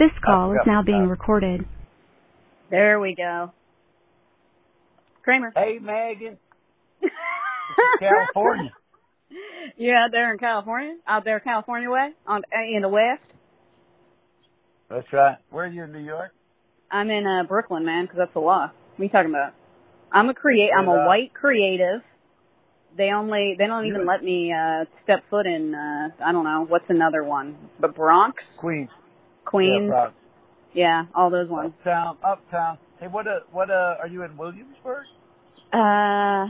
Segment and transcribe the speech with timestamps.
[0.00, 1.66] This call is now being recorded.
[2.70, 3.52] There we go.
[5.22, 5.52] Kramer.
[5.54, 6.38] Hey, Megan.
[8.00, 8.72] California.
[9.76, 10.94] You out there in California?
[11.06, 12.08] Out there California way?
[12.26, 12.40] On
[12.74, 13.22] in the west?
[14.88, 15.36] That's right.
[15.50, 16.32] Where are you in New York?
[16.90, 18.70] I'm in uh Brooklyn, man, 'cause that's the law.
[18.96, 19.52] What are you talking about?
[20.10, 20.70] I'm a create.
[20.76, 22.00] I'm a uh, white creative.
[22.96, 25.74] They only they don't even let me uh step foot in.
[25.74, 28.88] uh I don't know what's another one, but Bronx, Queens.
[29.50, 30.14] Queens, Yeah, Bronx.
[30.72, 31.72] yeah, all those ones.
[31.80, 32.16] Uptown.
[32.24, 32.78] Uptown.
[33.00, 33.26] Hey, what?
[33.26, 33.70] Uh, what?
[33.70, 35.04] Uh, are you in Williamsburg?
[35.72, 36.46] Uh,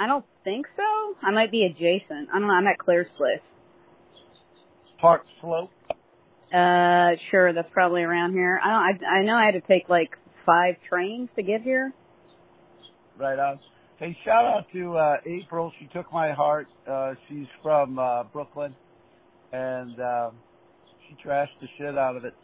[0.00, 1.16] I don't think so.
[1.26, 2.28] I might be adjacent.
[2.32, 2.54] I don't know.
[2.54, 3.40] I'm at Claire's place.
[5.00, 5.70] Park Slope.
[6.52, 8.60] Uh, sure, that's probably around here.
[8.62, 9.04] I don't.
[9.04, 11.92] I, I know I had to take like five trains to get here.
[13.18, 13.60] Right on.
[13.98, 15.72] Hey, shout out to uh, April.
[15.78, 16.66] She took my heart.
[16.88, 18.74] Uh, she's from uh, Brooklyn,
[19.52, 20.32] and um,
[21.08, 22.34] she trashed the shit out of it.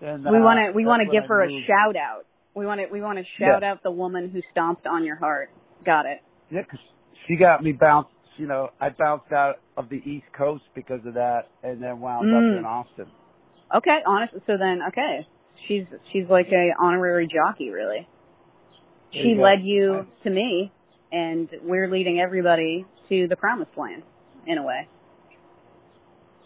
[0.00, 0.72] And, we uh, want to.
[0.72, 2.24] We want to give her a shout out.
[2.54, 2.86] We want to.
[2.92, 3.72] We want to shout Yeah.
[3.72, 5.50] out the woman who stomped on your heart.
[5.84, 6.20] Got it.
[6.50, 6.80] Yeah, 'cause
[7.26, 8.10] she got me bounced.
[8.36, 12.28] You know, I bounced out of the East Coast because of that, and then wound
[12.28, 12.36] Mm.
[12.52, 13.06] up in Austin.
[13.72, 14.34] Okay, honest.
[14.46, 15.26] So then, okay,
[15.66, 18.06] she's she's like a honorary jockey, really.
[19.12, 20.06] There She you led you Nice.
[20.24, 20.72] to me,
[21.12, 24.02] and we're leading everybody to the promised land,
[24.46, 24.88] in a way.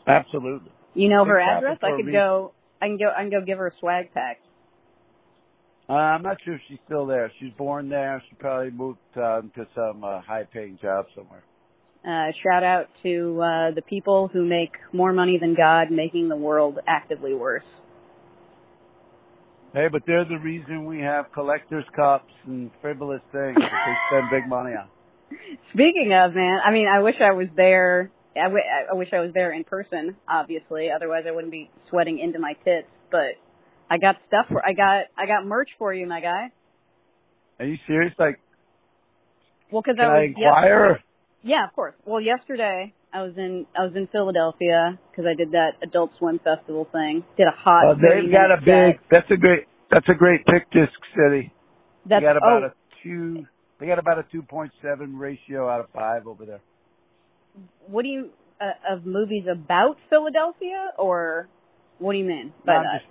[0.06, 0.70] Absolutely.
[0.98, 1.78] You know her address.
[1.80, 2.12] I could reason.
[2.12, 2.52] go.
[2.82, 3.12] I can go.
[3.16, 4.40] I can go give her a swag pack.
[5.88, 7.32] Uh, I'm not sure if she's still there.
[7.40, 8.22] She's born there.
[8.28, 11.42] She probably moved um, to some uh, high-paying job somewhere.
[12.04, 16.36] Uh, shout out to uh, the people who make more money than God, making the
[16.36, 17.64] world actively worse.
[19.72, 24.30] Hey, but they're the reason we have collectors' cups and frivolous things that they spend
[24.30, 24.88] big money on.
[25.72, 28.10] Speaking of man, I mean, I wish I was there.
[28.38, 30.16] I, w- I wish I was there in person.
[30.28, 32.88] Obviously, otherwise I wouldn't be sweating into my tits.
[33.10, 33.36] But
[33.90, 34.64] I got stuff for.
[34.64, 35.06] I got.
[35.16, 36.50] I got merch for you, my guy.
[37.58, 38.12] Are you serious?
[38.18, 38.38] Like,
[39.72, 40.28] Well, because I I was.
[40.36, 41.02] inquire?
[41.42, 41.94] Yeah, of course.
[42.04, 43.66] Well, yesterday I was in.
[43.78, 47.24] I was in Philadelphia because I did that Adult Swim Festival thing.
[47.36, 47.84] Did a hot.
[47.86, 49.00] Oh, they've got a big.
[49.10, 49.64] That's a great.
[49.90, 51.52] That's a great pick disc city.
[52.04, 52.72] That's they got about oh, a
[53.02, 53.46] two.
[53.80, 56.60] They got about a two point seven ratio out of five over there.
[57.86, 58.30] What do you
[58.60, 61.48] uh, of movies about Philadelphia or
[61.98, 62.98] what do you mean by No, I'm that?
[63.00, 63.10] just,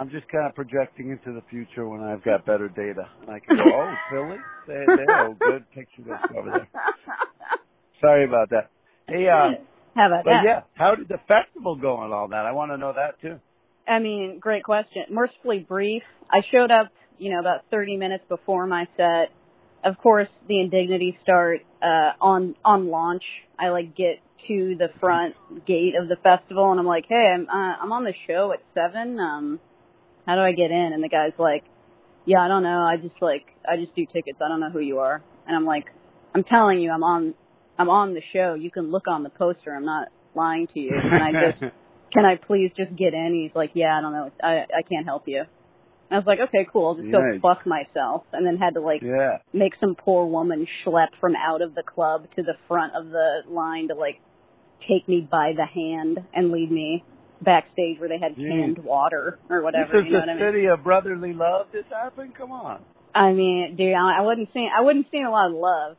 [0.00, 3.38] I'm just kind of projecting into the future when I've got better data, and I
[3.40, 6.68] can go, oh, Philly, they they oh, good picture this over there.
[8.00, 8.70] Sorry about that.
[9.06, 9.62] Hey, uh,
[9.94, 10.42] How about but that?
[10.44, 12.46] yeah, how did the festival go and all that?
[12.46, 13.38] I want to know that too.
[13.86, 15.02] I mean, great question.
[15.10, 16.02] Mercifully brief.
[16.30, 19.30] I showed up, you know, about 30 minutes before my set.
[19.84, 23.24] Of course, the indignity start uh on on launch.
[23.58, 25.34] I like get to the front
[25.66, 28.60] gate of the festival and I'm like, "Hey, I'm uh, I'm on the show at
[28.74, 29.18] 7.
[29.18, 29.60] Um
[30.26, 31.64] how do I get in?" And the guy's like,
[32.24, 32.82] "Yeah, I don't know.
[32.84, 34.38] I just like I just do tickets.
[34.40, 35.86] I don't know who you are." And I'm like,
[36.34, 37.34] "I'm telling you, I'm on
[37.78, 38.54] I'm on the show.
[38.54, 39.74] You can look on the poster.
[39.74, 40.90] I'm not lying to you.
[40.90, 41.72] Can I just
[42.12, 43.34] can I please just get in?
[43.34, 44.30] He's like, yeah, I don't know.
[44.42, 45.44] I, I can't help you.
[46.14, 46.88] I was like, okay, cool.
[46.88, 48.24] I'll just go fuck myself.
[48.32, 49.38] And then had to like yeah.
[49.52, 53.42] make some poor woman schlep from out of the club to the front of the
[53.48, 54.20] line to like
[54.88, 57.04] take me by the hand and lead me
[57.40, 58.48] backstage where they had Jeez.
[58.48, 59.92] canned water or whatever.
[59.92, 60.52] This is you know the what I mean?
[60.52, 61.66] city of brotherly love.
[61.72, 62.34] This happened.
[62.36, 62.82] Come on.
[63.14, 65.96] I mean, dude, I, I wasn't seeing, I wasn't seeing a lot of love.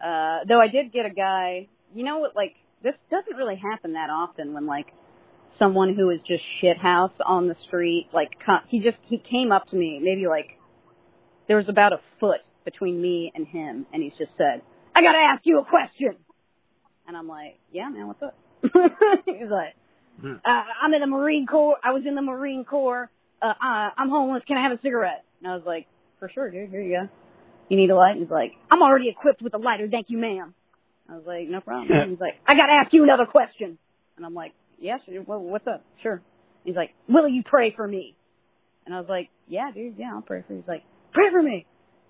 [0.00, 3.94] Uh, though I did get a guy, you know what, like, this doesn't really happen
[3.94, 4.86] that often when like,
[5.58, 8.30] someone who is just shithouse on the street, like,
[8.68, 10.58] he just, he came up to me, maybe like,
[11.48, 14.62] there was about a foot between me and him, and he's just said,
[14.96, 16.16] I gotta ask you a question!
[17.06, 18.34] And I'm like, yeah, man, what's up?
[19.26, 19.74] he's like,
[20.20, 20.34] Hmm.
[20.44, 23.10] uh, I'm in the Marine Corps, I was in the Marine Corps,
[23.42, 25.24] uh, uh, I'm homeless, can I have a cigarette?
[25.42, 25.86] And I was like,
[26.20, 27.08] for sure, dude, here you go.
[27.68, 28.12] You need a light?
[28.12, 30.54] And he's like, I'm already equipped with a lighter, thank you, ma'am.
[31.10, 31.88] I was like, no problem.
[31.90, 32.06] Yeah.
[32.08, 33.76] He's like, I gotta ask you another question.
[34.16, 34.52] And I'm like,
[34.84, 35.22] yeah, sure.
[35.26, 35.82] well, what's up?
[36.02, 36.20] Sure.
[36.62, 38.16] He's like, will you pray for me?
[38.84, 40.60] And I was like, yeah, dude, yeah, I'll pray for you.
[40.60, 40.82] He's like,
[41.12, 41.64] pray for me.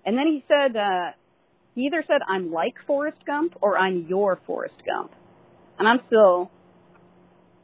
[0.05, 1.11] And then he said, uh,
[1.73, 5.11] he either said, I'm like Forrest Gump or I'm your Forrest Gump.
[5.79, 6.51] And I'm still,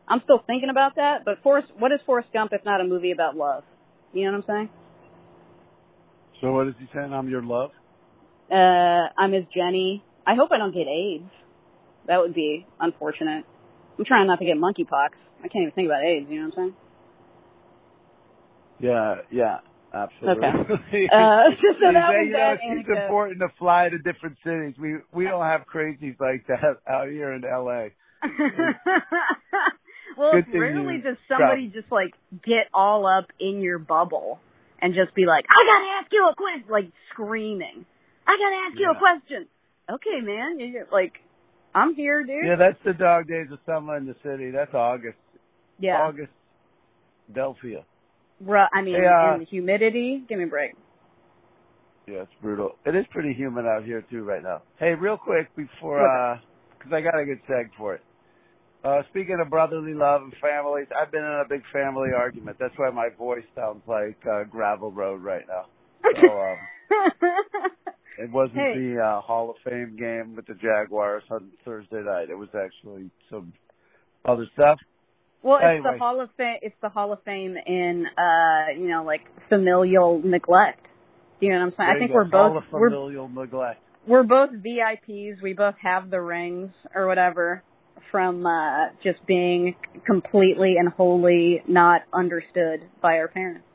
[0.08, 3.12] I'm still thinking about that, but Forrest, what is Forrest Gump if not a movie
[3.12, 3.64] about love?
[4.14, 4.70] You know what I'm saying?
[6.40, 7.14] So what is he saying?
[7.14, 7.72] I'm your love.
[8.50, 10.04] Uh, I'm his Jenny.
[10.26, 11.30] I hope I don't get AIDS.
[12.08, 13.46] That would be unfortunate.
[14.02, 15.10] I'm trying not to get monkeypox.
[15.44, 16.76] I can't even think about AIDS, you know what I'm saying?
[18.80, 19.58] Yeah, yeah,
[19.94, 20.48] absolutely.
[20.48, 21.06] Okay.
[21.14, 22.98] Uh, so that was you know, that it's anecdote.
[22.98, 24.74] important to fly to different cities.
[24.80, 27.94] We we don't have crazies like that out here in L.A.
[30.18, 32.14] well, Good it's rarely does somebody just like
[32.44, 34.40] get all up in your bubble
[34.82, 37.86] and just be like, "I gotta ask you a question," like screaming.
[38.26, 39.48] I gotta ask you a question.
[39.90, 40.60] Okay, man.
[40.60, 41.14] You're like,
[41.74, 42.46] I'm here, dude.
[42.46, 44.52] Yeah, that's the dog days of summer in the city.
[44.52, 45.18] That's August.
[45.80, 45.98] Yeah.
[46.02, 46.32] August,
[47.34, 47.84] Delphia.
[48.42, 50.24] Ru- I mean, Hey, uh, and the humidity.
[50.28, 50.74] Give me a break.
[52.08, 52.72] Yeah, it's brutal.
[52.86, 54.64] It is pretty humid out here too right now.
[54.80, 58.02] Hey, real quick before, What's uh I got a good seg for it.
[58.84, 62.58] Uh, speaking of brotherly love and families, I've been in a big family argument.
[62.60, 65.66] That's why my voice sounds like uh, gravel road right now.
[66.02, 66.58] So, um,
[68.24, 68.74] it wasn't Hey.
[68.78, 72.30] the uh, Hall of Fame game with the Jaguars on Thursday night.
[72.30, 73.54] It was actually some
[74.26, 74.78] other stuff.
[75.42, 76.58] well, it's the Hall of Fame.
[76.62, 80.86] It's the Hall of Fame in, uh, you know, like familial neglect.
[81.40, 81.78] Do you know what I'm saying?
[81.90, 83.82] There I think we're Hall both of we're familial neglect.
[84.08, 85.42] we're both VIPs.
[85.42, 87.64] We both have the rings or whatever
[88.12, 89.76] from uh just being
[90.06, 93.66] completely and wholly not understood by our parents.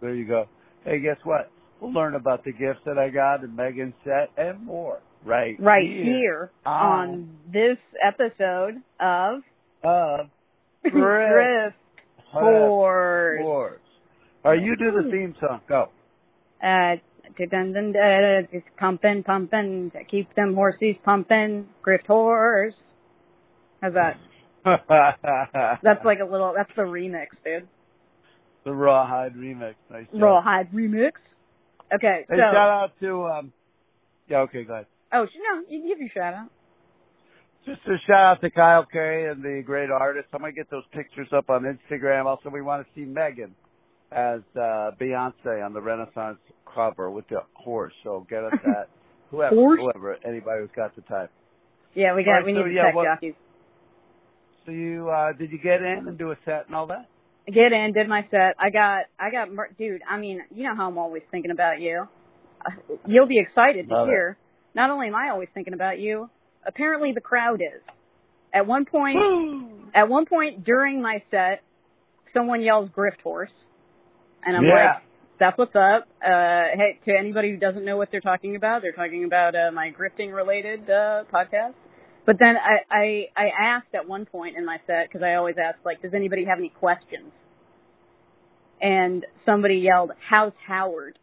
[0.00, 0.44] There you go.
[0.84, 1.50] Hey, guess what?
[1.82, 5.84] We'll learn about the gifts that I got and Megan set and more right Right
[5.84, 6.04] here.
[6.04, 9.40] here on on this episode of
[9.84, 10.24] Uh,
[10.86, 11.74] Grift
[12.30, 13.80] Horse.
[14.44, 15.60] Right, you do the theme song.
[15.68, 15.88] Go.
[16.62, 16.96] Uh,
[17.38, 21.66] it's pumping, pumping, to keep them horses pumping.
[21.84, 22.74] Grift horse.
[23.80, 24.18] How's that?
[25.82, 26.54] That's like a little.
[26.56, 27.66] That's the remix, dude.
[28.64, 29.74] the Rawhide remix.
[29.90, 30.20] Nice job.
[30.22, 31.12] Rawhide remix.
[31.94, 32.36] Okay, Hey, so.
[32.36, 33.52] shout out to um.
[34.28, 34.86] Yeah, okay, go ahead.
[35.12, 36.48] Oh, no, you can give your shout out.
[37.66, 40.28] Just a shout out to Kyle Carey and the great artist.
[40.32, 42.24] I'm gonna get those pictures up on Instagram.
[42.26, 43.54] Also, we want to see Megan
[44.10, 46.38] as uh Beyonce on the Renaissance
[46.74, 47.92] cover with the horse.
[48.04, 48.88] So get us that.
[49.30, 49.80] Whoever, Horse?
[49.80, 51.28] whoever, anybody who's got the time.
[51.94, 52.32] Yeah, we got.
[52.32, 53.34] Alright, we so, need to yeah, what- jockeys.
[54.66, 57.06] So you uh did you get in and do a set and all that?
[57.46, 58.54] Get in, did my set.
[58.58, 59.04] I got.
[59.18, 59.48] I got.
[59.76, 62.06] Dude, I mean, you know how I'm always thinking about you.
[62.64, 62.70] Uh,
[63.06, 64.12] You'll be excited to Love it.
[64.12, 64.36] hear.
[64.74, 66.30] Not only am I always thinking about you,
[66.64, 67.82] apparently the crowd is.
[68.54, 69.18] At one point,
[69.94, 71.62] at one point during my set,
[72.32, 73.50] someone yells "grift horse,"
[74.44, 74.74] and I'm Yeah.
[74.94, 75.02] like,
[75.40, 76.28] "That's what's up." Uh,
[76.76, 79.90] hey, to anybody who doesn't know what they're talking about, they're talking about uh, my
[79.90, 81.74] grifting related uh, podcast.
[82.24, 85.56] But then I, I I asked at one point in my set because I always
[85.62, 87.32] ask like, "Does anybody have any questions?"
[88.80, 91.18] And somebody yelled, "How's Howard?"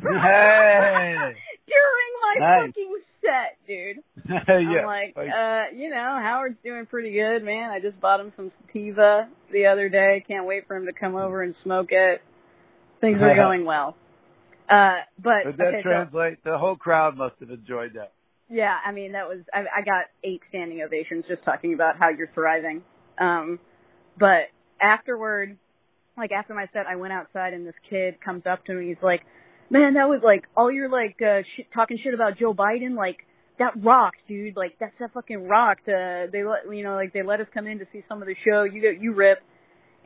[0.00, 0.04] Hey.
[1.68, 2.68] During my Nice.
[2.68, 3.96] fucking set, dude.
[4.48, 4.80] yeah.
[4.80, 7.70] I'm like, uh, you know, Howard's doing pretty good, man.
[7.70, 10.24] I just bought him some sativa the other day.
[10.26, 12.22] Can't wait for him to come over and smoke it.
[13.00, 13.96] Things are going well.
[14.68, 16.44] Uh, but that okay, so, translate?
[16.44, 18.12] the whole crowd must have enjoyed that.
[18.50, 22.08] Yeah, I mean, that was I, I got eight standing ovations just talking about how
[22.08, 22.82] you're thriving.
[23.18, 23.58] Um,
[24.18, 24.48] but
[24.80, 25.58] afterward,
[26.16, 28.88] like after my set, I went outside and this kid comes up to me.
[28.88, 29.22] He's like,
[29.70, 32.96] "Man, that was like all your like uh, shit, talking shit about Joe Biden.
[32.96, 33.18] Like
[33.58, 34.56] that rocked, dude.
[34.56, 35.86] Like that's that fucking rocked.
[35.86, 38.28] Uh, they let you know, like they let us come in to see some of
[38.28, 38.64] the show.
[38.64, 39.38] You go, you rip."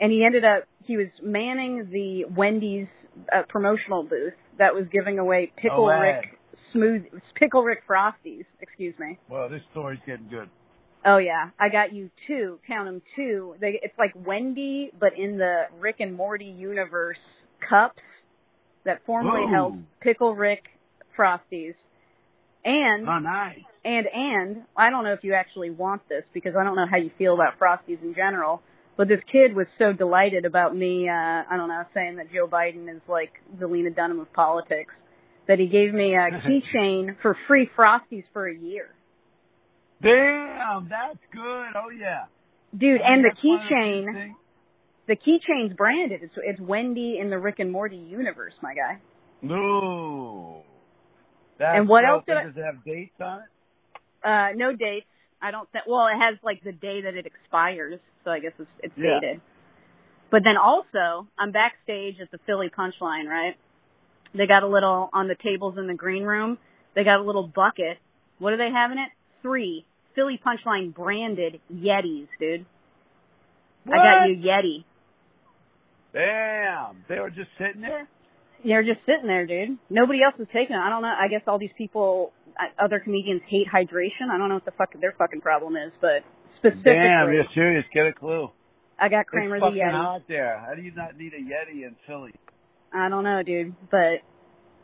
[0.00, 2.88] And he ended up he was manning the Wendy's
[3.32, 5.86] uh, promotional booth that was giving away pickle.
[5.86, 6.38] Rick
[6.72, 7.04] smooth
[7.34, 8.44] pickle Rick frosties.
[8.60, 9.18] Excuse me.
[9.28, 10.48] Well, this story's getting good.
[11.04, 12.60] Oh yeah, I got you two.
[12.66, 13.56] Count them two.
[13.60, 17.18] They, it's like Wendy, but in the Rick and Morty universe
[17.68, 18.00] cups
[18.84, 19.52] that formerly Ooh.
[19.52, 20.64] held Pickle Rick
[21.18, 21.74] Frosties.
[22.64, 23.58] And Oh, nice.
[23.84, 26.98] and and I don't know if you actually want this because I don't know how
[26.98, 28.62] you feel about Frosties in general.
[28.96, 32.46] But this kid was so delighted about me, uh, I don't know, saying that Joe
[32.46, 34.94] Biden is like the Lena Dunham of politics,
[35.48, 38.90] that he gave me a keychain for free Frosties for a year.
[40.02, 41.68] Damn, that's good.
[41.76, 42.24] Oh yeah.
[42.76, 44.34] Dude, and the That's one of few keychain,
[45.08, 46.22] the keychain's branded.
[46.22, 48.98] It's it's Wendy in the Rick and Morty universe, my guy.
[49.42, 50.62] No.
[51.58, 53.48] That's And what else did I- Does it have dates on it?
[54.24, 55.06] Uh, no dates.
[55.40, 55.84] I don't think.
[55.86, 59.18] Well, it has like the day that it expires, so I guess it's it's Yeah.
[59.20, 59.40] dated.
[60.30, 63.56] But then also, I'm backstage at the Philly Punchline, right?
[64.34, 66.58] They got a little on the tables in the green room.
[66.94, 67.98] They got a little bucket.
[68.38, 69.08] What do they have in it?
[69.42, 69.84] Three
[70.14, 72.66] Philly Punchline branded Yetis, dude.
[73.84, 73.98] What?
[73.98, 74.84] I got you Yeti.
[76.12, 77.04] Damn.
[77.08, 78.08] They were just sitting there?
[78.64, 79.78] They're just sitting there, dude.
[79.90, 80.78] Nobody else was taking it.
[80.78, 81.12] I don't know.
[81.18, 84.30] I guess all these people, uh, other comedians hate hydration.
[84.30, 86.22] I don't know what the fuck their fucking problem is, but
[86.58, 87.84] specifically, Damn, you're serious.
[87.92, 88.50] Get a clue.
[89.00, 89.90] I got Kramer it's the fucking Yeti.
[89.90, 90.64] hot there.
[90.64, 92.34] How do you not need a Yeti in Philly?
[92.94, 94.20] I don't know, dude, but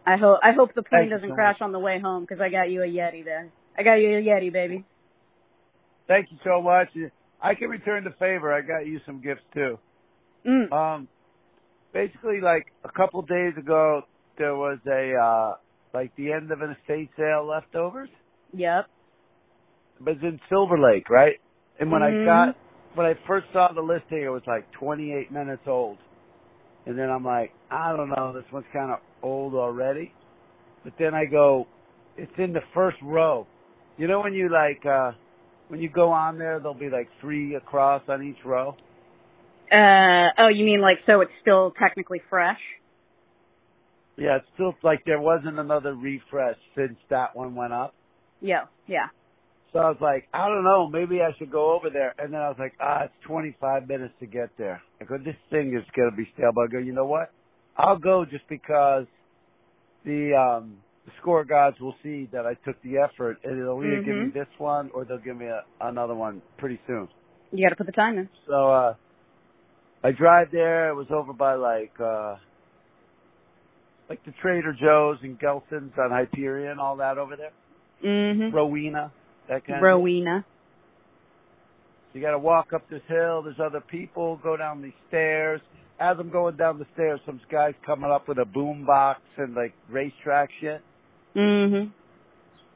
[0.06, 2.40] I hope I hope the plane Thank doesn't so crash on the way home because
[2.40, 3.50] I got you a Yeti there.
[3.76, 4.84] I got you a Yeti, baby.
[6.06, 6.88] Thank you so much.
[7.40, 8.52] I can return the favor.
[8.52, 9.78] I got you some gifts too.
[10.46, 10.72] Mm.
[10.72, 11.08] Um,
[11.92, 14.02] basically, like a couple days ago,
[14.38, 15.56] there was a uh
[15.92, 18.08] like the end of an estate sale leftovers.
[18.54, 18.86] Yep.
[20.00, 21.36] It was in Silver Lake, right?
[21.78, 22.22] And when Mhm.
[22.22, 22.56] I got
[22.94, 25.98] when I first saw the listing, it was like 28 minutes old.
[26.88, 30.10] And then I'm like, I don't know, this one's kind of old already.
[30.84, 31.66] But then I go,
[32.16, 33.46] it's in the first row.
[33.98, 35.12] You know when you like uh
[35.68, 38.74] when you go on there, there'll be like three across on each row.
[39.70, 42.60] Uh oh, you mean like so it's still technically fresh?
[44.16, 47.92] Yeah, it's still like there wasn't another refresh since that one went up.
[48.40, 49.08] Yeah, yeah.
[49.72, 52.14] So I was like, I don't know, maybe I should go over there.
[52.18, 54.80] And then I was like, ah, it's 25 minutes to get there.
[55.00, 56.52] I go, this thing is going to be stale.
[56.54, 57.30] But I go, you know what?
[57.76, 59.04] I'll go just because
[60.04, 63.98] the, um, the score gods will see that I took the effort and it'll either
[63.98, 64.32] give me Mhm.
[64.32, 67.08] this one or they'll give me a, another one pretty soon.
[67.52, 68.28] You got to put the time in.
[68.46, 68.94] So, uh,
[70.02, 70.88] I drive there.
[70.90, 72.36] It was over by like, uh,
[74.08, 77.52] like the Trader Joe's and Gelson's on Hyperion, all that over there.
[78.02, 78.52] Mhm.
[78.52, 79.12] Rowena,
[79.48, 80.44] that kind of Rowena.
[82.12, 83.42] You got to walk up this hill.
[83.42, 84.40] There's other people.
[84.42, 85.60] Go down these stairs.
[86.00, 89.54] As I'm going down the stairs, some guy's coming up with a boom box and
[89.54, 90.80] like racetrack shit.
[91.34, 91.90] Mhm.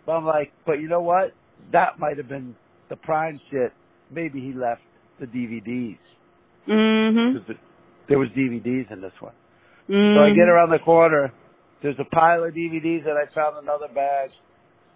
[0.05, 1.33] But I'm like, but you know what?
[1.73, 2.57] That might have been
[2.89, 3.73] the prime shit.
[4.11, 4.83] Maybe he left
[5.21, 5.99] the DVDs
[6.67, 7.35] Mhm.
[7.35, 7.57] because
[8.09, 9.35] there was DVDs in this one.
[9.89, 10.17] Mhm.
[10.17, 11.33] So I get around the corner.
[11.81, 14.31] There's a pile of DVDs that I found in another bag.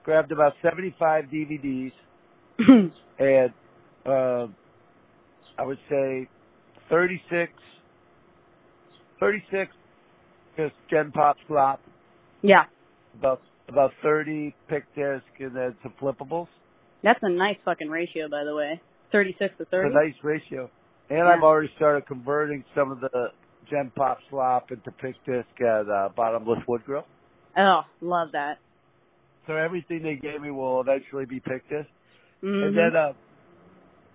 [0.06, 1.90] Grabbed about 75 DVDs
[3.18, 3.52] and
[4.06, 4.46] uh,
[5.58, 6.28] I would say
[6.88, 7.52] 36,
[9.18, 9.72] 36
[10.56, 11.80] just Gen Pop Slop,
[12.40, 12.66] yeah.
[13.18, 16.46] about about 30 pick disc, and then some flippables.
[17.02, 18.80] That's a nice fucking ratio by the way.
[19.10, 19.88] 36 to 30.
[19.88, 20.70] It's a nice ratio.
[21.10, 21.26] And Yeah.
[21.26, 23.32] I've already started converting some of the
[23.68, 27.04] Gen Pop Slop into pick disc at uh, Bottomless Wood Grill.
[27.56, 28.58] Oh, love that.
[29.46, 31.88] So everything they gave me will eventually be pick disc.
[32.42, 32.66] Mhm.
[32.68, 33.12] And then uh,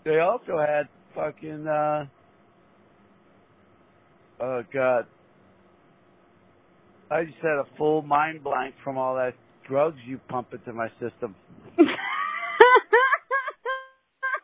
[0.04, 2.06] they also had fucking uh,
[4.42, 5.06] oh god,
[7.10, 9.34] I just had a full mind blank from all that
[9.68, 11.36] drugs you pump into my system.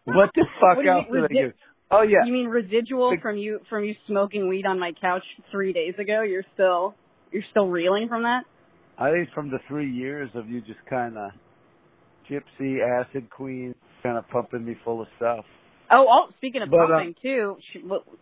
[0.06, 1.54] What the fuck What else mean, did I give?
[1.92, 5.24] Oh yeah, You mean residual The- from you from you smoking weed on my couch
[5.52, 6.22] 3 days ago?
[6.22, 6.96] You're still
[7.32, 8.46] you're still reeling from that?
[8.98, 11.32] I think from the three years of you just kind of
[12.30, 15.46] gypsy acid queen, kind of pumping me full of stuff.
[15.90, 17.58] Oh, oh, speaking of But, uh, pumping too,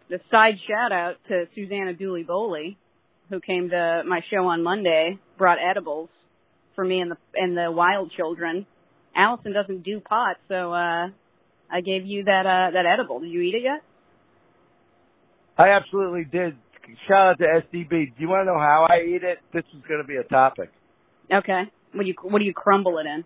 [0.09, 2.77] the side shout out to Susanna Dooley Bowley,
[3.29, 6.09] who came to my show on Monday, brought edibles
[6.75, 8.67] for me and the and the wild children.
[9.15, 11.07] Allison doesn't do pot, so uh
[11.71, 13.21] I gave you that uh that edible.
[13.21, 13.81] Did you eat it yet?
[15.57, 16.57] I absolutely did.
[17.07, 17.89] Shout out to SDB.
[17.89, 19.39] Do you want to know how I eat it?
[19.53, 20.71] This is going to be a topic.
[21.33, 21.63] Okay.
[21.93, 23.23] What do you what do you crumble it in?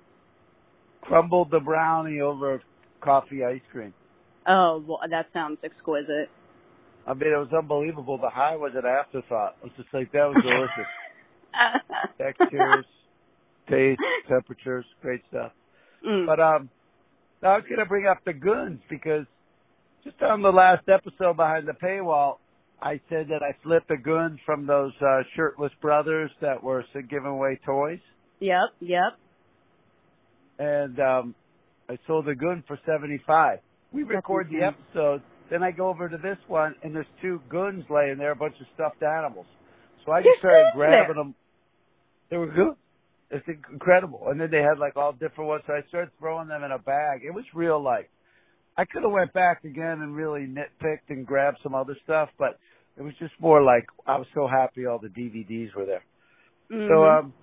[1.01, 2.61] Crumbled the brownie over
[3.01, 3.93] coffee ice cream.
[4.47, 6.29] Oh, well, that sounds exquisite.
[7.07, 8.17] I mean, it was unbelievable.
[8.17, 9.55] The high was an afterthought.
[9.61, 10.89] It was just like that was delicious.
[12.17, 12.85] Textures,
[13.69, 15.51] taste, temperatures, great stuff.
[16.05, 16.25] Mm.
[16.25, 16.69] But um,
[17.41, 19.25] I was going to bring up the goons because
[20.03, 22.37] just on the last episode behind the paywall,
[22.81, 27.27] I said that I flipped the goons from those uh, shirtless brothers that were giving
[27.29, 27.99] away toys,
[28.39, 29.17] Yep, yep.
[30.57, 31.35] and um,
[31.89, 33.59] I sold the gun for seventy five.
[33.91, 37.83] We record the episode, then I go over to this one, and there's two guns
[37.89, 39.47] laying there, a bunch of stuffed animals.
[40.05, 41.35] So I just started grabbing them.
[42.29, 42.75] They were good.
[43.31, 44.27] It's incredible.
[44.27, 45.63] And then they had like all different ones.
[45.67, 47.21] So I started throwing them in a bag.
[47.25, 48.09] It was real like
[48.77, 52.57] I could have went back again and really nitpicked and grabbed some other stuff, but
[52.99, 56.05] it was just more like I was so happy all the DVDs were there.
[56.87, 57.05] So Mhm.
[57.05, 57.35] um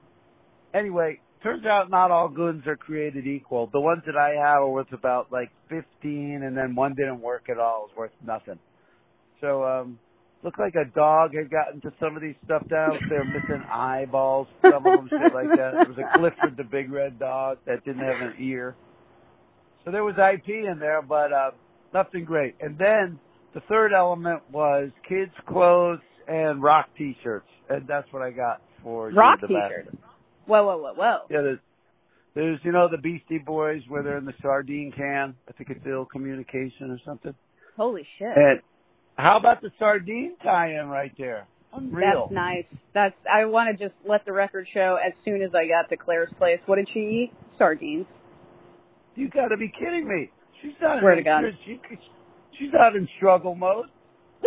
[0.75, 3.68] anyway, turns out not all goons are created equal.
[3.72, 7.44] The ones that I have are worth about like fifteen and then one didn't work
[7.50, 8.60] at all, it was worth nothing.
[9.40, 10.00] So um
[10.44, 13.04] looked like a dog had gotten to some of these stuffed animals.
[13.08, 15.78] They were missing eyeballs, some of them shit like that.
[15.82, 18.78] There was a Clifford the big red dog that didn't have an ear.
[19.84, 21.52] So there was IP in there, but uh
[21.94, 22.56] nothing great.
[22.60, 23.20] And then
[23.56, 29.10] the third element was kids' clothes and rock T-shirts, and that's what I got for
[29.10, 29.88] you, Rock the T-shirts.
[29.88, 29.98] bastard.
[30.44, 31.18] Whoa, whoa, whoa, whoa.
[31.30, 31.58] Yeah, there's,
[32.34, 35.34] there's you know the Beastie Boys where they're in the sardine can.
[35.48, 37.34] I think it's ill communication or something.
[37.78, 38.28] Holy shit.
[38.36, 38.60] And
[39.16, 41.46] how about the sardine tie-in right there?
[41.72, 42.28] Unreal.
[42.28, 42.64] That's nice.
[42.92, 44.98] That's I want to just let the record show.
[45.02, 47.32] As soon as I got to Claire's place, what did she eat?
[47.56, 48.04] Sardines.
[49.14, 50.30] You got to be kidding me.
[50.60, 51.00] She's not.
[51.00, 51.44] Swear to God.
[51.64, 51.80] She,
[52.58, 53.86] she's not in struggle mode.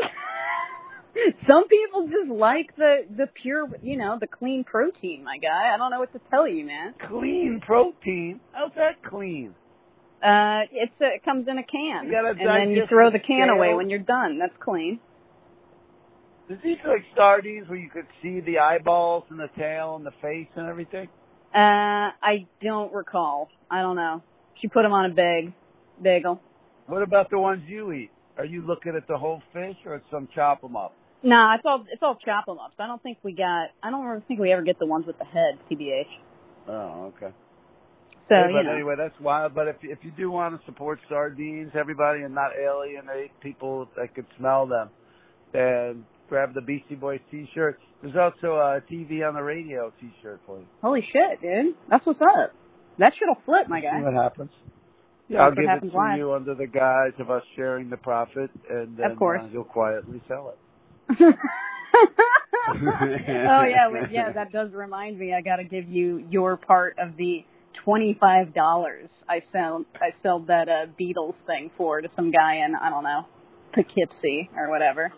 [1.48, 5.74] Some people just like the the pure, you know, the clean protein, my guy.
[5.74, 6.94] I don't know what to tell you, man.
[7.08, 8.40] Clean protein.
[8.54, 9.56] How's that clean?
[10.22, 13.74] Uh, it's a, it comes in a can, and then you throw the can away
[13.74, 14.38] when you're done.
[14.38, 15.00] That's clean.
[16.50, 20.12] Is these like sardines where you could see the eyeballs and the tail and the
[20.22, 21.08] face and everything?
[21.54, 23.50] Uh, I don't recall.
[23.70, 24.24] I don't know.
[24.60, 25.54] She put them on a bag,
[26.02, 26.42] bagel.
[26.90, 28.12] What about the ones you eat?
[28.38, 30.94] Are you looking at the whole fish or some chop them up?
[31.22, 32.76] Nah, it's all it's all chop chop 'em ups.
[32.80, 33.68] I don't think we got.
[33.84, 36.04] I don't really think we ever get the ones with the head, tbh.
[36.68, 37.34] Oh, okay.
[38.30, 39.54] So Hey, you but know, anyway, that's wild.
[39.54, 44.16] But if if you do want to support sardines, everybody, and not alienate people that
[44.16, 44.90] could smell them,
[45.52, 47.80] then grab the Beastie Boys T-shirt.
[48.02, 50.66] There's also a TV on the radio T-shirt for you.
[50.82, 52.54] holy shit, dude, that's what's up.
[53.00, 54.02] That shit'll flip, my See guy.
[54.02, 54.52] what happens.
[55.30, 56.18] Yeah, I'll give it to live.
[56.18, 59.42] you under the guise of us sharing the profit, and then Of course.
[59.44, 61.16] Uh, you'll quietly sell it.
[62.00, 64.32] oh yeah, wait, yeah.
[64.34, 65.34] That does remind me.
[65.34, 67.46] I got to give you your part of the
[67.84, 69.86] twenty-five dollars I sold.
[69.96, 73.26] I sold that uh, Beatles thing for to some guy in I don't know
[73.74, 75.12] Poughkeepsie or whatever.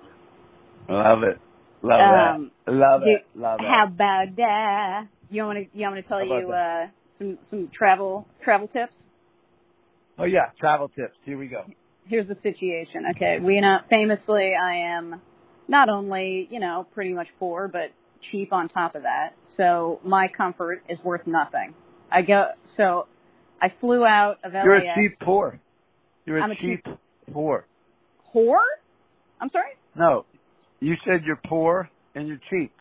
[0.89, 1.39] Love it.
[1.84, 2.72] Love Um, it.
[2.72, 3.25] Love you- it.
[3.36, 3.65] Love it.
[3.68, 5.08] How about that?
[5.30, 5.77] You want to?
[5.77, 6.88] You want me to tell you uh,
[7.18, 8.94] some some travel travel tips?
[10.22, 11.16] Oh yeah, travel tips.
[11.25, 11.66] Here we go.
[12.06, 13.06] here's the situation.
[13.16, 15.20] Okay, we know famously I am
[15.68, 17.92] not only you know pretty much poor, but
[18.30, 19.30] cheap on top of that.
[19.58, 21.74] So my comfort is worth nothing.
[22.12, 23.08] I go so
[23.60, 24.66] I flew out of LAX.
[24.66, 25.60] You're a cheap poor.
[26.25, 26.86] You're a I'm a cheap
[27.34, 27.66] poor.
[28.34, 28.60] whore.
[29.40, 29.72] I'm sorry.
[29.96, 30.25] No,
[30.80, 32.72] you said you're poor and you're cheap.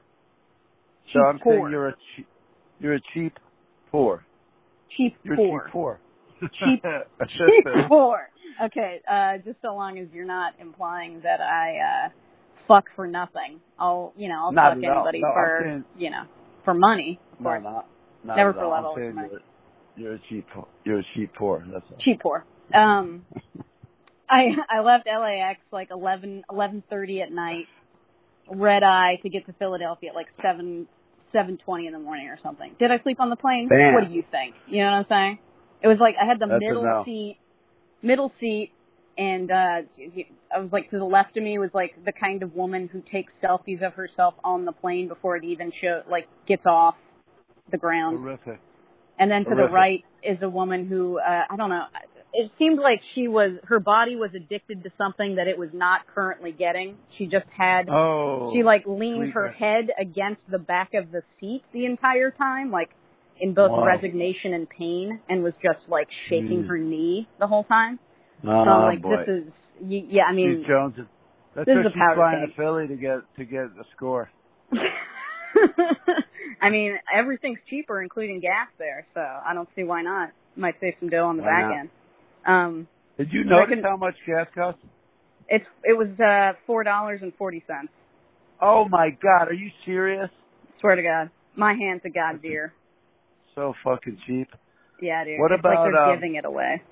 [1.15, 1.55] So I'm poor.
[1.55, 2.27] saying you're a cheap.
[2.81, 3.39] You're a cheap
[3.91, 4.27] poor.
[4.95, 5.63] Cheap You're poor.
[5.65, 6.01] cheap poor.
[6.41, 6.83] Cheap-
[7.29, 8.29] Cheap poor.
[8.63, 12.09] Okay, uh, just so long as you're not implying that I uh
[12.69, 13.61] fuck for nothing.
[13.79, 16.23] I'll you know I'll Not fuck anybody No, for saying- you know
[16.65, 17.19] for money.
[17.35, 17.87] Of no, course, not,
[18.25, 19.41] not Never for love, you're,
[19.97, 20.47] you're a cheap.
[20.85, 21.65] You're a cheap poor.
[21.73, 21.97] That's all.
[22.01, 22.45] cheap poor.
[22.75, 23.25] Um,
[24.29, 27.67] I I left LAX like eleven eleven thirty at night,
[28.51, 30.87] red eye to get to Philadelphia at like seven
[31.33, 32.73] seven twenty in the morning or something.
[32.79, 33.69] Did I sleep on the plane?
[33.69, 33.95] Bam.
[33.95, 34.55] What do you think?
[34.69, 35.39] You know what I'm saying?
[35.83, 37.03] It was like I had the That's middle no.
[37.05, 37.39] seat,
[38.03, 38.73] middle seat,
[39.17, 39.55] and uh
[40.55, 43.03] I was like to the left of me was like the kind of woman who
[43.11, 46.97] takes selfies of herself on the plane before it even show like gets off
[47.71, 48.19] the ground.
[48.19, 48.61] Horrific.
[49.19, 51.85] And then to the right is a woman who uh, I don't know.
[52.33, 56.03] It seemed like she was her body was addicted to something that it was not
[56.15, 56.97] currently getting.
[57.19, 58.53] She just had Oh.
[58.55, 62.91] she like leaned her head against the back of the seat the entire time, like
[63.41, 63.85] in both Wow.
[63.87, 66.69] resignation and pain, and was just like shaking Mm.
[66.69, 67.99] her knee the whole time.
[68.45, 69.17] Oh, so I'm like, boy.
[69.19, 70.25] this is y- yeah.
[70.25, 70.99] I mean, Steve Jones.
[70.99, 71.07] is-
[71.55, 74.31] That's this is a she's powder flying to Philly to get to get a score.
[76.63, 80.31] I mean, everything's cheaper, including gas there, so I don't see why not.
[80.57, 81.79] Might save some dough on the Why back not?
[81.79, 81.89] end.
[82.47, 84.81] Um, Did you Reckon- notice how much gas costs?
[85.49, 87.93] it's it was uh four dollars and forty cents.
[88.61, 90.31] Oh my God, are you serious?
[90.81, 92.73] Swear to God, my hand's a god dear.
[93.61, 94.49] So fucking cheap.
[95.03, 95.39] Yeah, dude.
[95.39, 96.83] What it's about, like they're um, giving it away.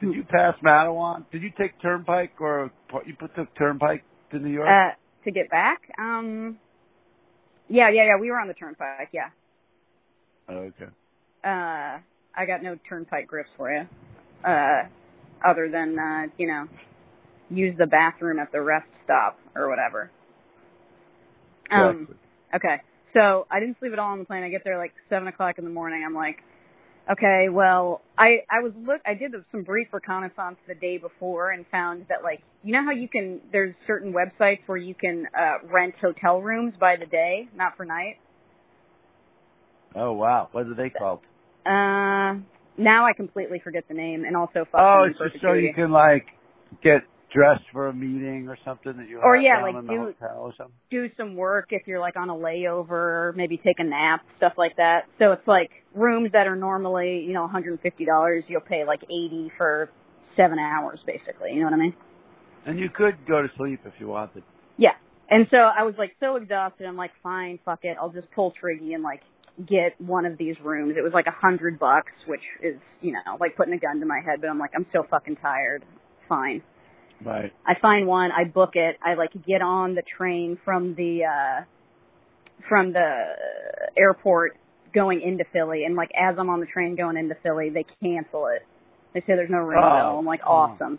[0.00, 1.24] Did you pass Mattawan?
[1.32, 2.70] Did you take Turnpike or
[3.04, 4.68] you put took Turnpike to New York?
[4.68, 6.56] Uh, to get back, um,
[7.68, 8.16] yeah, yeah, yeah.
[8.20, 9.08] We were on the turnpike.
[9.12, 9.30] Yeah.
[10.48, 10.90] Oh, okay.
[11.44, 11.98] Uh,
[12.36, 13.88] I got no turnpike grips for you.
[14.44, 14.84] Uh,
[15.44, 16.68] other than uh, you know,
[17.50, 20.12] use the bathroom at the rest stop or whatever.
[21.72, 22.02] Um.
[22.02, 22.16] Exactly.
[22.54, 22.82] Okay.
[23.14, 24.42] So I didn't sleep at all on the plane.
[24.42, 26.02] I get there like seven o'clock in the morning.
[26.04, 26.38] I'm like,
[27.10, 29.00] okay, well, I I was look.
[29.06, 32.92] I did some brief reconnaissance the day before and found that like you know how
[32.92, 37.48] you can there's certain websites where you can uh rent hotel rooms by the day,
[37.54, 38.16] not for night.
[39.94, 41.20] Oh wow, what are they called?
[41.66, 42.40] Uh,
[42.78, 45.92] now I completely forget the name and also fuck Oh, it's just so you can
[45.92, 46.26] like
[46.82, 47.02] get
[47.34, 50.52] dressed for a meeting or something that you Or, have yeah, like, do- hotel or
[50.56, 50.74] something.
[50.90, 54.76] do some work if you're like on a layover, maybe take a nap, stuff like
[54.76, 55.04] that.
[55.18, 59.90] So it's like rooms that are normally, you know, $150, you'll pay like 80 for
[60.36, 61.52] seven hours basically.
[61.52, 61.94] You know what I mean?
[62.66, 64.42] And you could go to sleep if you wanted.
[64.76, 64.92] Yeah.
[65.30, 66.86] And so I was like so exhausted.
[66.86, 67.96] I'm like, fine, fuck it.
[68.00, 69.20] I'll just pull Triggy and like
[69.66, 70.94] get one of these rooms.
[70.96, 74.06] It was like a hundred bucks, which is, you know, like putting a gun to
[74.06, 75.84] my head, but I'm like, I'm so fucking tired.
[76.28, 76.62] Fine.
[77.24, 77.52] Right.
[77.66, 81.64] I find one, I book it, I like get on the train from the uh
[82.68, 83.24] from the
[83.96, 84.56] airport
[84.94, 88.46] going into Philly and like as I'm on the train going into Philly, they cancel
[88.46, 88.62] it.
[89.14, 90.18] They say there's no ring Oh.
[90.18, 90.98] I'm like, awesome.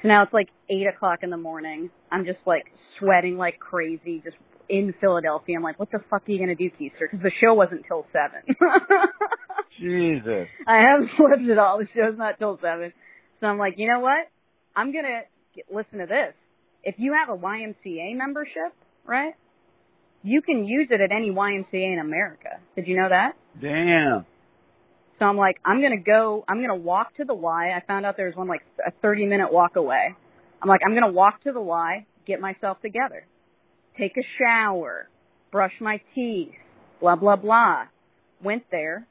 [0.00, 1.90] So now it's like eight o'clock in the morning.
[2.10, 2.64] I'm just like
[2.98, 4.36] sweating like crazy, just
[4.68, 5.56] in Philadelphia.
[5.56, 7.10] I'm like, what the fuck are you gonna do, Keister?
[7.10, 8.40] Because the show wasn't till seven.
[9.80, 10.48] Jesus.
[10.66, 11.78] I haven't slept at all.
[11.78, 12.92] The show's not till seven.
[13.40, 14.28] So I'm like, you know what?
[14.74, 15.22] I'm gonna
[15.72, 16.34] listen to this.
[16.84, 18.72] If you have a YMCA membership,
[19.06, 19.34] right?
[20.22, 22.60] You can use it at any YMCA in America.
[22.76, 23.32] Did you know that?
[23.60, 24.24] Damn.
[25.18, 27.70] So I'm like, I'm gonna go, I'm gonna walk to the Y.
[27.70, 30.16] I found out there's one like a 30 minute walk away.
[30.60, 33.24] I'm like, I'm gonna walk to the Y, get myself together,
[33.98, 35.08] take a shower,
[35.50, 36.54] brush my teeth,
[37.00, 37.84] blah blah blah.
[38.42, 39.06] Went there,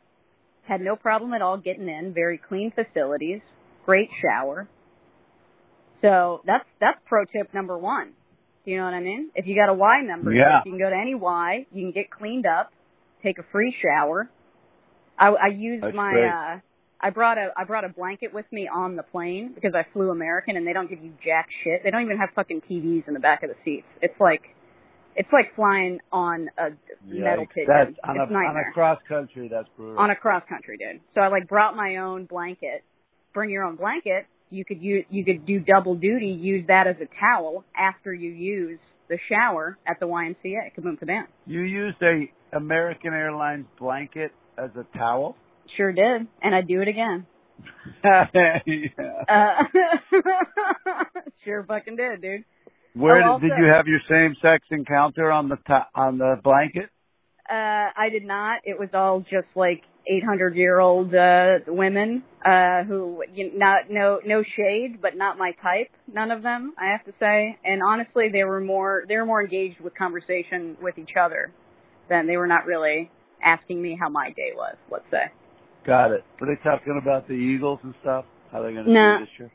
[0.67, 2.13] had no problem at all getting in.
[2.13, 3.39] Very clean facilities,
[3.85, 4.67] great shower.
[6.01, 8.11] So that's that's pro tip number one.
[8.65, 9.31] Do you know what I mean?
[9.35, 10.61] If you got a Y membership, Yeah.
[10.65, 12.71] you can go to any Y, you can get cleaned up,
[13.23, 14.29] take a free shower.
[15.17, 16.29] I, I used That's my great.
[16.29, 16.59] uh
[17.03, 20.11] I brought a I brought a blanket with me on the plane because I flew
[20.11, 21.81] American and they don't give you jack shit.
[21.83, 23.87] They don't even have fucking TVs in the back of the seats.
[24.01, 24.41] It's like
[25.15, 26.69] it's like flying on a
[27.03, 27.49] metal Yikes.
[27.49, 27.65] pigeon.
[27.67, 29.49] That's on it's a, on a cross country.
[29.51, 29.99] That's brutal.
[29.99, 31.01] on a cross country, dude.
[31.15, 32.83] So I like brought my own blanket.
[33.33, 34.27] Bring your own blanket.
[34.51, 36.27] You could use you could do double duty.
[36.27, 40.73] Use that as a towel after you use the shower at the YMCA.
[40.77, 41.23] Kaboom kabam.
[41.47, 45.35] you used a American Airlines blanket as a towel.
[45.77, 47.25] Sure did, and I'd do it again.
[48.03, 48.59] yeah.
[49.29, 49.63] Uh,
[51.45, 52.43] sure fucking did, dude.
[52.93, 56.39] Where Oh, did, did you have your same sex encounter on the to- on the
[56.43, 56.89] blanket?
[57.49, 57.53] Uh,
[57.95, 58.61] I did not.
[58.65, 64.19] It was all just like 800 year old uh, women uh, who, you not no
[64.25, 65.89] no shade, but not my type.
[66.11, 67.57] None of them, I have to say.
[67.63, 71.51] And honestly, they were more they were more engaged with conversation with each other
[72.09, 73.11] than they were not really
[73.43, 74.75] asking me how my day was.
[74.91, 75.31] Let's say
[75.85, 76.23] Got it.
[76.39, 78.25] Were they talking about the Eagles and stuff?
[78.51, 79.17] How they're going to No.
[79.19, 79.51] do this year?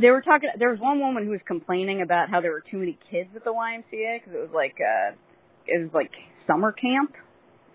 [0.00, 0.50] they were talking.
[0.58, 3.44] There was one woman who was complaining about how there were too many kids at
[3.44, 5.14] the YMCA because it was like uh,
[5.66, 6.12] it was like
[6.46, 7.12] summer camp.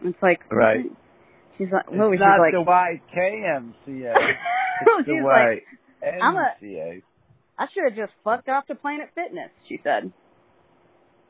[0.03, 0.85] It's like Right.
[1.57, 2.53] She's like, It's what was not like?
[2.53, 4.13] the YKMCA.
[4.99, 5.63] It's the like,
[6.21, 7.01] I'm a-.
[7.57, 10.11] I should have just fucked off to Planet Fitness, she said.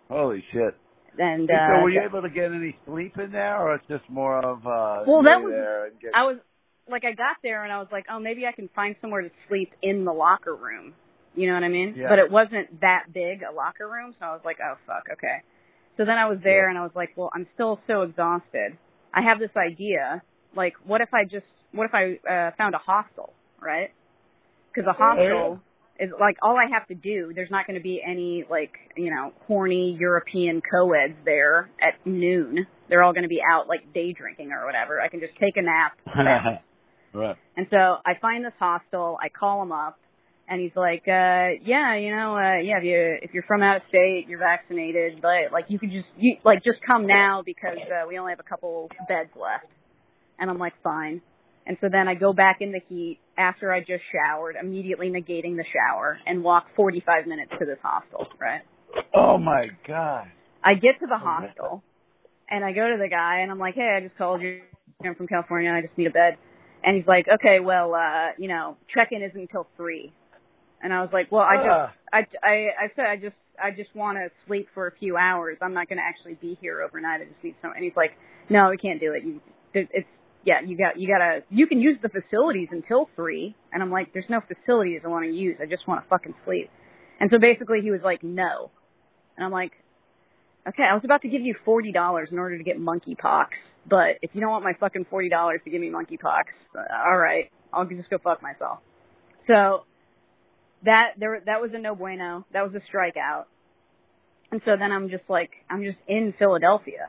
[0.10, 0.76] Holy shit.
[1.18, 4.04] And uh so were you able to get any sleep in there, or it's just
[4.10, 6.38] more of uh Well, that was- get I was
[6.90, 9.30] like I got there and I was like, oh, maybe I can find somewhere to
[9.48, 10.94] sleep in the locker room.
[11.36, 11.96] You know what I mean?
[11.98, 12.10] Yeah.
[12.10, 15.44] But it wasn't that big a locker room, so I was like, oh fuck, okay.
[15.98, 16.70] So then I was there Yeah.
[16.72, 18.78] and I was like, well, I'm still so exhausted.
[19.15, 20.21] I have this idea,
[20.56, 23.91] like, what if I just, what if I uh, found a hostel, right?
[24.73, 25.62] Because a hostel
[25.99, 27.32] is like all I have to do.
[27.34, 32.67] There's not going to be any like you know horny European co-eds there at noon.
[32.89, 34.99] They're all going to be out like day drinking or whatever.
[35.01, 35.93] I can just take a nap.
[37.13, 37.36] right.
[37.56, 39.17] and so I find this hostel.
[39.21, 39.97] I call them up,
[40.48, 43.78] and he's like, uh, "Yeah, you know, uh, yeah, if you if you're from out
[43.78, 47.78] of state, you're vaccinated, but like you could just you like just come now because
[47.78, 49.72] uh, we only have a couple beds left."
[50.40, 51.22] And I'm like, "Fine."
[51.66, 55.58] And so then I go back in the heat after I just showered, immediately negating
[55.58, 58.62] the shower, and walk 45 minutes to this hostel, right?
[59.16, 60.28] Oh my god.
[60.64, 61.84] I get to the hostel,
[62.50, 64.62] and I go to the guy, and I'm like, "Hey, I just called you.
[65.04, 65.72] I'm from California.
[65.72, 66.38] I just need a bed."
[66.84, 70.14] And he's like, "Okay, well, uh, you know, check-in isn't until three."
[70.82, 71.88] And I was like, "Well, I Ah.
[71.88, 72.54] just, I, I,
[72.86, 75.58] I said I just, I just want to sleep for a few hours.
[75.62, 77.22] I'm not going to actually be here overnight.
[77.22, 78.12] I just need some." And he's like,
[78.50, 79.24] "No, we can't do it.
[79.24, 79.42] You,
[79.74, 80.08] it's."
[80.48, 84.14] Yeah, you got you gotta you can use the facilities until three and I'm like,
[84.14, 86.70] There's no facilities I wanna use, I just wanna fucking sleep.
[87.20, 88.70] And so basically he was like, No.
[89.36, 89.72] And I'm like,
[90.70, 93.48] Okay, I was about to give you forty dollars in order to get monkeypox,
[93.90, 96.44] but if you don't want my fucking forty dollars to give me monkeypox,
[96.78, 98.82] uh, all right, I'll just go fuck myself.
[99.48, 99.86] So
[100.86, 102.45] that there that was a no bueno.
[102.54, 103.45] That was a strikeout.
[104.52, 107.08] And so then I'm just like I'm just in Philadelphia,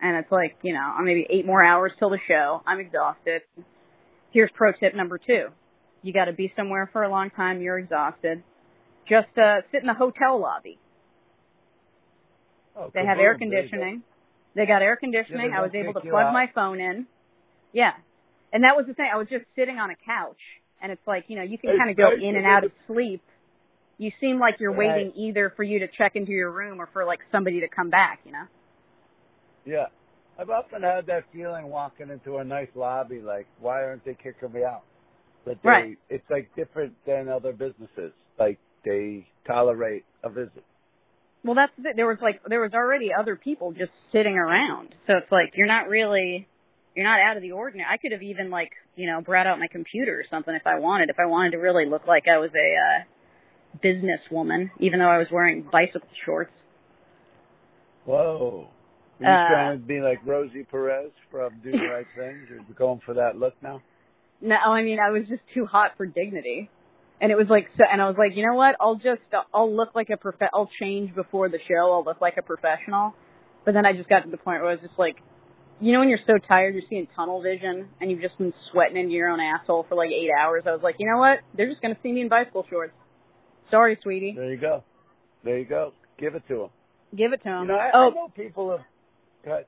[0.00, 2.62] and it's like you know I'm maybe eight more hours till the show.
[2.66, 3.42] I'm exhausted.
[4.30, 5.46] Here's pro tip number two:
[6.02, 7.60] you got to be somewhere for a long time.
[7.62, 8.42] You're exhausted.
[9.08, 10.78] Just uh, sit in the hotel lobby.
[12.76, 13.56] Oh, They have air There you go.
[13.56, 14.02] conditioning.
[14.54, 15.50] They got air conditioning.
[15.50, 16.32] Yeah, I was able to plug out.
[16.32, 17.06] my phone in.
[17.72, 17.92] Yeah.
[18.52, 19.08] And that was the thing.
[19.12, 20.38] I was just sitting on a couch
[20.82, 23.22] and it's like, you know, you can kind of go in and out of sleep.
[23.98, 24.94] You seem like you're Right.
[24.94, 27.90] waiting either for you to check into your room or for like somebody to come
[27.90, 28.44] back, you know?
[29.64, 29.86] Yeah.
[30.38, 34.52] I've often had that feeling walking into a nice lobby, like, why aren't they kicking
[34.52, 34.82] me out?
[35.44, 35.98] But they, Right.
[36.08, 38.12] it's like different than other businesses.
[38.38, 40.62] Like they tolerate a visit.
[41.44, 44.94] Well, that's the, there was like there was already other people just sitting around.
[45.06, 46.46] So it's like you're not really
[46.98, 47.88] you're not out of the ordinary.
[47.88, 50.80] I could have even like, you know, brought out my computer or something if I
[50.80, 51.10] wanted.
[51.10, 52.98] If I wanted to really look like I was a uh
[53.84, 56.50] businesswoman, even though I was wearing bicycle shorts.
[58.04, 58.68] Whoa.
[59.20, 62.46] Are you Uh, trying to be like Rosie Perez from Do the Right Thing?
[62.48, 63.80] You're going for that look now?
[64.40, 66.70] No, I mean, I was just too hot for dignity.
[67.20, 68.76] And it was like, so, and I was like, you know what?
[68.80, 71.92] I'll just, I'll look like a prof, I'll change before the show.
[71.92, 73.14] I'll look like a professional.
[73.64, 75.16] But then I just got to the point where I was just like,
[75.80, 78.96] you know, when you're so tired, you're seeing tunnel vision, and you've just been sweating
[78.96, 80.64] into your own asshole for like eight hours.
[80.66, 81.38] I was like, you know what?
[81.56, 82.94] They're just gonna see me in bicycle shorts.
[83.70, 84.34] Sorry, sweetie.
[84.36, 84.82] There you go.
[85.44, 85.92] There you go.
[86.18, 86.68] Give it to them.
[87.16, 87.62] Give it to them.
[87.62, 88.80] You know, I, oh, I know people have.
[89.44, 89.66] Go ahead.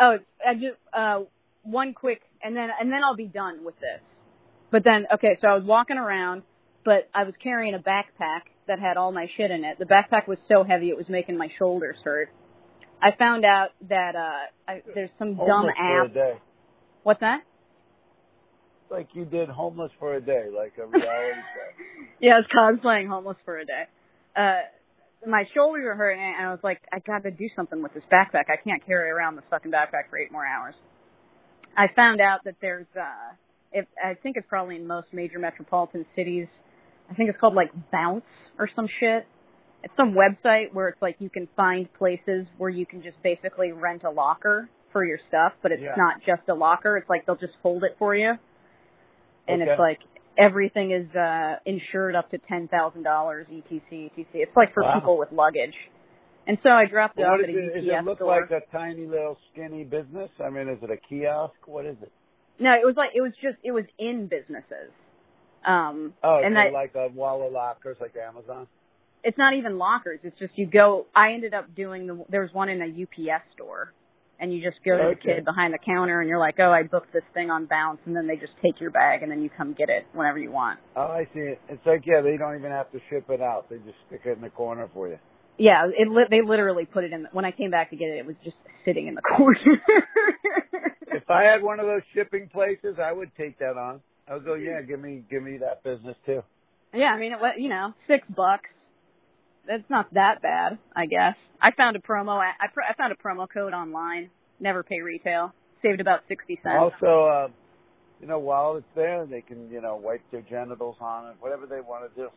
[0.00, 0.16] Oh,
[0.46, 1.24] I just uh
[1.62, 4.00] one quick and then and then I'll be done with this.
[4.70, 6.42] But then okay, so I was walking around,
[6.84, 9.78] but I was carrying a backpack that had all my shit in it.
[9.78, 12.30] The backpack was so heavy it was making my shoulders hurt.
[13.02, 16.14] I found out that uh I, there's some dumb Homeless for a app.
[16.14, 16.32] day.
[17.02, 17.40] What's that?
[18.90, 21.04] Like you did homeless for a day, like a reality
[21.54, 22.04] show.
[22.20, 23.84] Yeah, I was cosplaying homeless for a day.
[24.36, 24.60] Uh
[25.28, 28.44] my shoulders were hurting and I was like, I gotta do something with this backpack.
[28.48, 30.74] I can't carry around this fucking backpack for eight more hours.
[31.76, 33.34] I found out that there's uh
[33.72, 36.46] if I think it's probably in most major metropolitan cities.
[37.10, 38.24] I think it's called like Bounce
[38.58, 39.26] or some shit.
[39.82, 43.72] It's some website where it's like you can find places where you can just basically
[43.72, 45.94] rent a locker for your stuff, but it's Yeah.
[45.96, 46.96] not just a locker.
[46.96, 48.32] It's like they'll just hold it for you.
[49.46, 49.70] And Okay.
[49.70, 49.98] it's like
[50.36, 55.00] everything is uh insured up to ten thousand dollars etc etc it's like for Wow.
[55.00, 55.74] people with luggage
[56.46, 58.40] and so i dropped it Well, off at a it, UPS does it look store
[58.42, 60.30] like a tiny little skinny business?
[60.38, 61.54] I mean, is it a kiosk?
[61.66, 62.12] What is it?
[62.60, 64.92] no it was like it was just it was in businesses
[65.66, 68.68] um Oh, and so that like a wall of lockers, like Amazon.
[69.24, 72.50] It's not even lockers it's just you go i ended up doing the there was
[72.52, 72.86] one in a
[73.32, 73.92] ups store
[74.40, 76.82] and you just go to the kid behind the counter and you're like oh i
[76.82, 79.50] booked this thing on bounce and then they just take your bag and then you
[79.56, 81.60] come get it whenever you want Oh, I see it.
[81.68, 83.68] It's like yeah, they don't even have to ship it out.
[83.70, 85.18] They just stick it in the corner for you.
[85.58, 88.08] yeah it li- they literally put it in The, when i came back to get
[88.08, 89.58] it it was just sitting in the corner
[91.10, 94.00] If I had one of those shipping places, I would take that on.
[94.28, 94.64] I would go, mm-hmm.
[94.66, 96.42] yeah, give me give me that business too.
[96.94, 98.68] Yeah, I mean, it, wa- you know, six bucks.
[99.68, 101.36] That's not that bad, I guess.
[101.60, 102.38] I found a promo.
[102.40, 104.30] I, pr- I found a promo code online.
[104.58, 105.52] Never pay retail.
[105.82, 106.94] Saved about sixty cents.
[107.00, 107.48] Also, uh,
[108.20, 111.66] you know, while it's there, they can you know wipe their genitals on it, whatever
[111.66, 112.28] they want to do.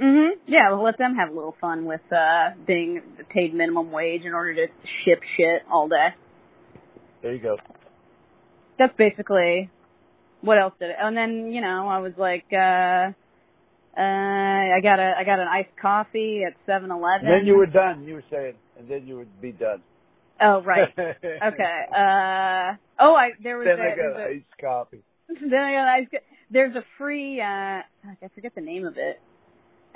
[0.00, 0.30] Mhm.
[0.46, 4.32] Yeah, well, let them have a little fun with uh being paid minimum wage in
[4.32, 4.72] order to
[5.04, 6.14] ship shit all day.
[7.22, 7.56] There you go.
[8.78, 9.68] That's basically
[10.40, 10.96] what else did it.
[11.00, 13.12] And then you know, I was like, uh,
[13.98, 17.26] uh, I got a I got an iced coffee at Seven Eleven.
[17.28, 18.04] Then you were done.
[18.04, 19.82] You were saying, and then you would be done.
[20.40, 20.88] Oh right.
[20.98, 21.84] Okay.
[21.90, 25.02] Uh oh, I there was then a, I there's got a iced coffee.
[25.28, 26.22] then I got ice.
[26.50, 27.40] There's a free.
[27.40, 29.20] uh I forget the name of it.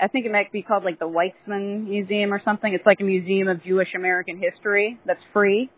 [0.00, 2.72] I think it might be called like the Weitzman Museum or something.
[2.72, 5.70] It's like a museum of Jewish American history that's free.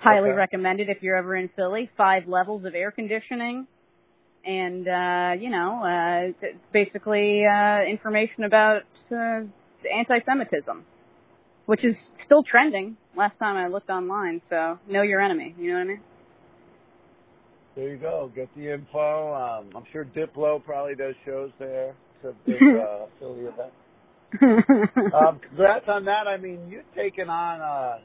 [0.00, 0.36] Highly Okay.
[0.36, 1.88] recommended if you're ever in Philly.
[1.96, 3.66] Five levels of air conditioning,
[4.44, 9.40] and uh, you know, uh, basically uh, information about uh,
[9.92, 10.84] anti-Semitism,
[11.66, 12.96] which is still trending.
[13.16, 15.54] Last time I looked online, so know your enemy.
[15.58, 16.00] You know what I mean?
[17.74, 18.30] There you go.
[18.34, 19.34] Get the info.
[19.34, 21.94] Um, I'm sure Diplo probably does shows there.
[22.22, 23.72] It's a big uh, Philly event.
[25.14, 26.26] Um, congrats on that.
[26.26, 27.60] I mean, you've taken on.
[27.60, 27.98] Uh,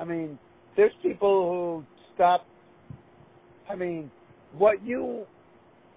[0.00, 0.38] I mean,
[0.76, 2.46] there's people who stop.
[3.70, 4.10] I mean,
[4.58, 5.26] what you,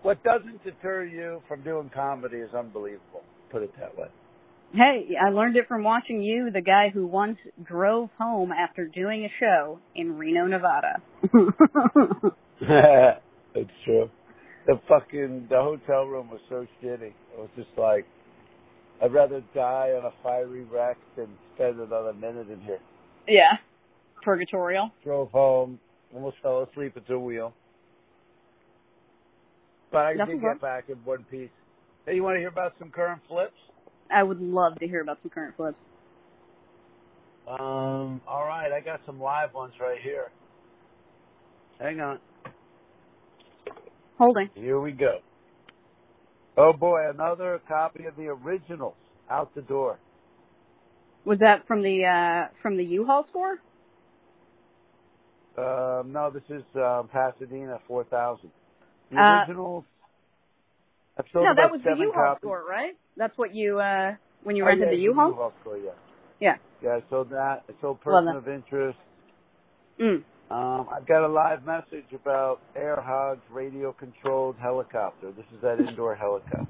[0.02, 3.24] what doesn't deter you from doing comedy is unbelievable.
[3.52, 4.08] Put it that way.
[4.74, 9.24] Hey, I learned it from watching you, the guy who once drove home after doing
[9.24, 11.02] a show in Reno, Nevada.
[13.56, 14.10] it's true.
[14.65, 17.13] The fucking the hotel room was so shitty.
[17.13, 18.06] It was just like
[19.02, 22.80] I'd rather die on a fiery wreck than spend another minute in here.
[23.28, 23.58] yeah.
[24.24, 24.91] Purgatorial.
[25.04, 25.80] Drove home,
[26.13, 27.54] almost fell asleep at the wheel.
[29.91, 31.50] But I Nothing did get back in one piece.
[32.06, 33.58] Hey, you want to hear about some current flips?
[34.12, 35.78] I would love to hear about some current flips.
[37.47, 40.32] Um, all right, I got some live ones right here.
[41.80, 42.19] Hang on.
[44.17, 44.50] Holding.
[44.56, 45.19] Here we go.
[46.58, 48.95] Oh boy, another copy of the originals
[49.30, 50.00] out the door.
[51.23, 53.60] Was that from the uh from the U-Haul store?
[55.58, 58.52] Um, no, this is um, Pasadena, four thousand.
[59.12, 59.84] The Uh, originals.
[61.17, 62.39] I've No, that was the U-Haul copies.
[62.41, 62.96] store, right?
[63.15, 65.30] That's what you uh when you Oh, rented yeah, the U-Haul?
[65.30, 65.91] U-Haul store, yeah.
[66.39, 66.58] Yeah.
[66.82, 67.63] Yeah, I sold that.
[67.67, 68.98] I sold Person of Interest.
[70.00, 70.24] Mm.
[70.52, 75.32] Um, I've got a live message about Air Hogs radio controlled helicopter.
[75.32, 76.67] This is that indoor helicopter.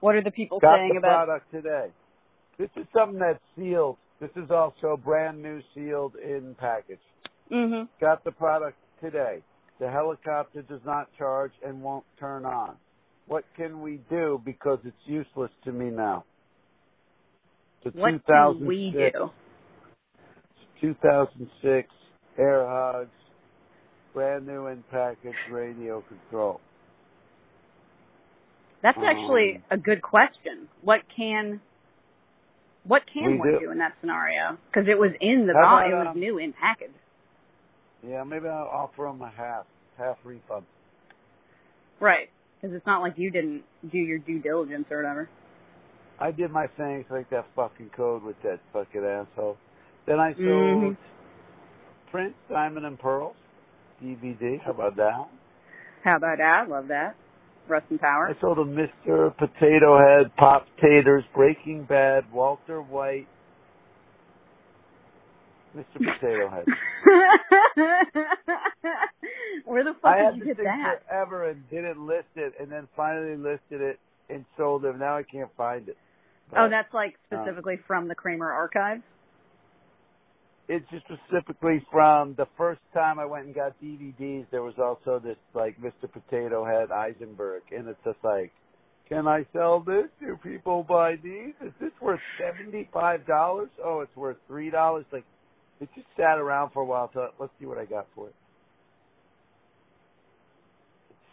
[0.00, 0.70] what are the people saying about?
[0.70, 1.86] got saying the about product today?
[2.58, 3.96] This is something that's sealed.
[4.20, 7.00] This is also brand new sealed in package.
[7.50, 7.84] Mm-hmm.
[8.00, 9.42] Got the product today.
[9.80, 12.76] The helicopter does not charge and won't turn on.
[13.26, 16.24] What can we do because it's useless to me now?
[17.84, 19.30] The What can we 2006 do?
[20.80, 21.88] 2006
[22.38, 23.10] Air Hogs,
[24.12, 26.60] brand new in package radio control.
[28.82, 30.68] That's Um, actually a good question.
[30.82, 31.60] What can
[32.86, 33.60] what can We one do.
[33.60, 34.58] do in that scenario?
[34.66, 35.88] Because it was in the box.
[35.90, 36.92] It was um, new in package.
[38.06, 39.64] Yeah, maybe I'll offer them a half,
[39.96, 40.64] half refund.
[42.00, 42.28] Right.
[42.60, 45.28] Because it's not like you didn't do your due diligence or whatever.
[46.18, 49.56] I did my thing, like that fucking code with that fucking asshole.
[50.06, 50.96] Then I sold Mhm.
[52.10, 53.36] Prince Diamond and Pearls
[54.00, 54.58] DVD.
[54.58, 55.26] How about that?
[56.04, 56.68] How about that?
[56.68, 57.16] Love that.
[57.66, 58.28] Rust and Power.
[58.28, 59.34] I sold a Mr.
[59.36, 63.26] Potato Head, Pop Taters, Breaking Bad, Walter White,
[65.76, 65.98] Mr.
[65.98, 66.64] Potato Head.
[69.64, 71.02] Where the fuck I did you get that?
[71.08, 74.98] forever and didn't list it, and then finally listed it and sold it.
[74.98, 75.96] Now I can't find it.
[76.56, 79.02] Oh, that's like uh, specifically from the Kramer archives.
[80.68, 84.46] it's just specifically from the first time I went and got DVDs.
[84.50, 86.10] There was also this like Mr.
[86.10, 88.52] Potato Head Heisenberg, and it's just like,
[89.08, 90.06] can I sell this?
[90.20, 91.54] Do people buy these?
[91.64, 93.70] Is this worth seventy five dollars?
[93.82, 95.06] Oh, it's worth three dollars.
[95.12, 95.24] Like,
[95.80, 97.10] it just sat around for a while.
[97.14, 98.34] So let's see what I got for it.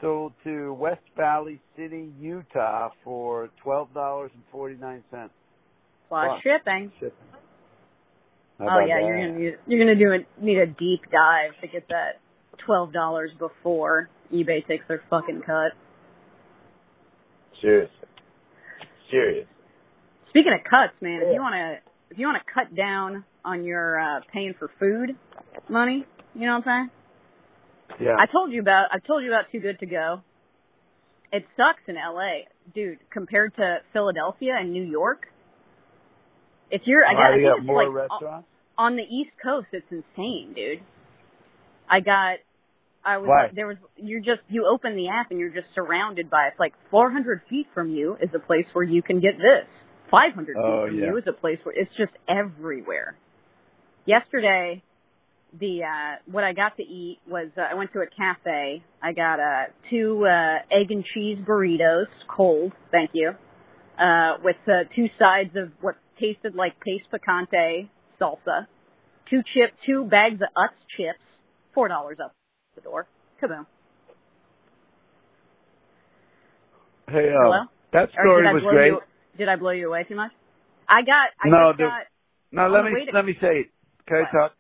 [0.02, 5.34] Sold to West Valley City, Utah for twelve dollars and forty nine cents.
[6.10, 6.92] Plus shipping.
[7.00, 7.12] Shipping.
[8.60, 9.06] How Oh yeah, that?
[9.06, 12.20] you're gonna need, you're gonna do a, need a deep dive to get that
[12.66, 15.74] twelve dollars before eBay takes their fucking cut.
[17.62, 17.96] Seriously.
[19.12, 19.48] Serious.
[20.30, 21.76] Speaking of cuts, man, if you wanna
[22.10, 25.16] if you wanna cut down on your uh paying for food
[25.70, 26.90] money, you know what I'm
[27.98, 28.08] saying?
[28.08, 28.16] Yeah.
[28.20, 30.22] I told you about I told you about Too Good to Go.
[31.34, 33.00] It sucks in LA, dude.
[33.12, 35.28] Compared to Philadelphia and New York,
[36.70, 38.48] if you're I got, I think got it's more like restaurants?
[38.78, 40.80] on the East Coast, it's insane, dude.
[41.90, 42.38] I got,
[43.04, 43.50] I was, Why?
[43.54, 46.74] there was, you're just, you open the app and you're just surrounded by, it's like
[46.90, 49.68] 400 feet from you is a place where you can get this.
[50.10, 51.06] 500 feet Oh, from yeah.
[51.08, 53.16] you is a place where it's just everywhere.
[54.06, 54.82] Yesterday,
[55.60, 58.84] the, uh, what I got to eat was, uh, I went to a cafe.
[59.02, 63.32] I got, uh, two, uh, egg and cheese burritos, cold, thank you,
[64.00, 68.68] uh, with, uh, two sides of what tasted like Pace picante salsa,
[69.30, 71.20] two chip, two bags of Utz chips,
[71.74, 72.34] four dollars up
[72.76, 73.08] the door.
[73.42, 73.66] Kaboom.
[77.10, 77.64] Hey, um, Hello?
[77.92, 78.88] that story was great.
[78.88, 79.02] you?
[79.38, 80.32] Did I blow you away too much?
[80.88, 81.30] I got.
[81.42, 82.04] I No, just got.
[82.52, 83.70] Now Oh, let me a- let me say,
[84.08, 84.26] can?
[84.28, 84.54] I talk?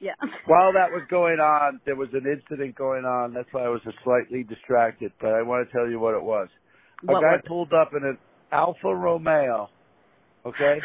[0.00, 0.12] Yeah.
[0.46, 3.32] While that was going on, there was an incident going on.
[3.32, 5.12] That's why I was slightly distracted.
[5.20, 6.48] But I want to tell you what it was.
[7.02, 8.18] A What guy was pulled up in an
[8.52, 9.68] Alfa Romeo.
[10.46, 10.78] Okay,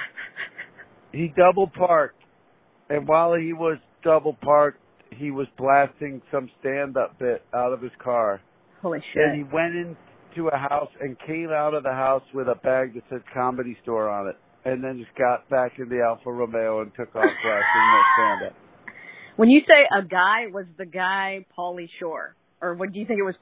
[1.11, 2.21] he double parked,
[2.89, 4.79] and while he was double parked,
[5.11, 8.41] he was blasting some stand-up bit out of his car.
[8.81, 9.21] Holy shit!
[9.21, 12.93] And he went into a house and came out of the house with a bag
[12.93, 14.37] that said comedy store on it.
[14.65, 18.47] And then just got back in the Alfa Romeo and took off blasting more stand
[18.51, 18.55] up.
[19.37, 23.19] When you say a guy, was the guy Pauly Shore, or what do you think
[23.19, 23.35] it was?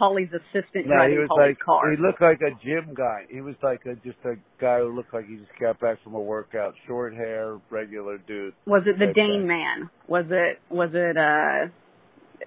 [0.00, 1.90] Pauly's assistant No, driving he was Pauly's like car.
[1.92, 3.24] he looked like a gym guy.
[3.30, 6.14] He was like a just a guy who looked like he just got back from
[6.14, 6.74] a workout.
[6.88, 8.54] Short hair, regular dude.
[8.66, 9.46] was it the type Dane guy.
[9.48, 9.90] man?
[10.08, 11.68] Was it was it uh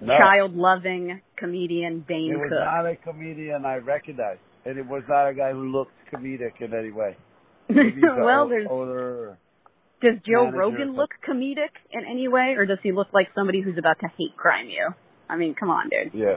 [0.04, 0.18] No.
[0.18, 2.58] child loving comedian Dane It was Cook?
[2.58, 4.40] not a comedian I recognized.
[4.66, 7.16] And it was not a guy who looked comedic in any way.
[7.68, 9.38] Maybe he's a well, there's older
[10.02, 13.60] Does Joe manager Rogan look comedic in any way, or does he look like somebody
[13.60, 14.90] who's about to hate crime you?
[15.28, 16.14] I mean, come on, dude.
[16.14, 16.36] Yeah,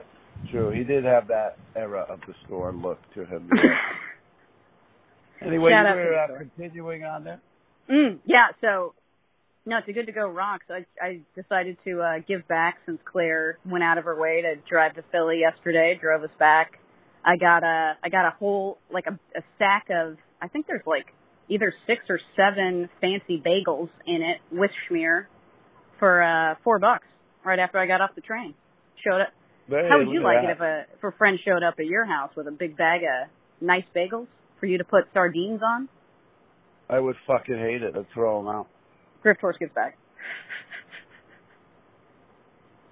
[0.49, 0.71] true.
[0.71, 3.49] He did have that era of the store look to him.
[5.41, 7.39] Anyway, Shout you out were uh, continuing on there.
[7.89, 8.93] mm, yeah, so
[9.65, 10.61] no, it's a good to go rock.
[10.67, 14.41] So I, I decided to uh, give back since Claire went out of her way
[14.41, 16.79] to drive to Philly yesterday, drove us back.
[17.23, 20.85] I got a I got a whole like a, a stack of I think there's
[20.85, 21.07] like
[21.49, 25.25] either six or seven fancy bagels in it with schmear
[25.99, 27.07] for uh four bucks
[27.43, 28.53] right after I got off the train.
[29.03, 29.29] Showed up
[29.69, 30.49] Hey, How would you like that.
[30.49, 33.01] it if a if a friend showed up at your house with a big bag
[33.03, 33.29] of
[33.61, 34.27] nice bagels
[34.59, 35.87] for you to put sardines on?
[36.89, 37.95] I would fucking hate it.
[37.95, 38.67] I'd throw them out.
[39.23, 39.95] Grift horse gets back.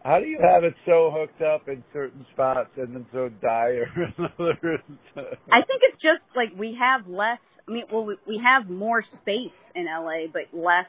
[0.03, 3.87] How do you have it so hooked up in certain spots and then so dire
[3.97, 4.79] in others?
[5.51, 7.39] I think it's just like we have less.
[7.67, 10.87] I mean, well, we, we have more space in LA, but less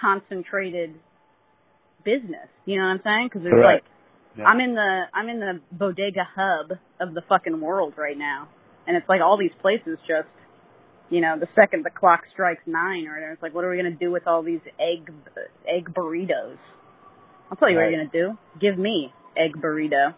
[0.00, 0.94] concentrated
[2.04, 2.48] business.
[2.64, 3.28] You know what I'm saying?
[3.28, 3.84] Because there's like
[4.36, 4.44] Yeah.
[4.44, 8.48] I'm in the I'm in the bodega hub of the fucking world right now,
[8.86, 10.28] and it's like all these places just,
[11.10, 13.76] you know, the second the clock strikes nine or whatever, it's like, what are we
[13.76, 15.12] gonna do with all these egg
[15.68, 16.56] egg burritos?
[17.50, 17.90] I'll tell you what Right.
[17.90, 18.38] you're gonna do.
[18.60, 20.14] Give me egg burrito.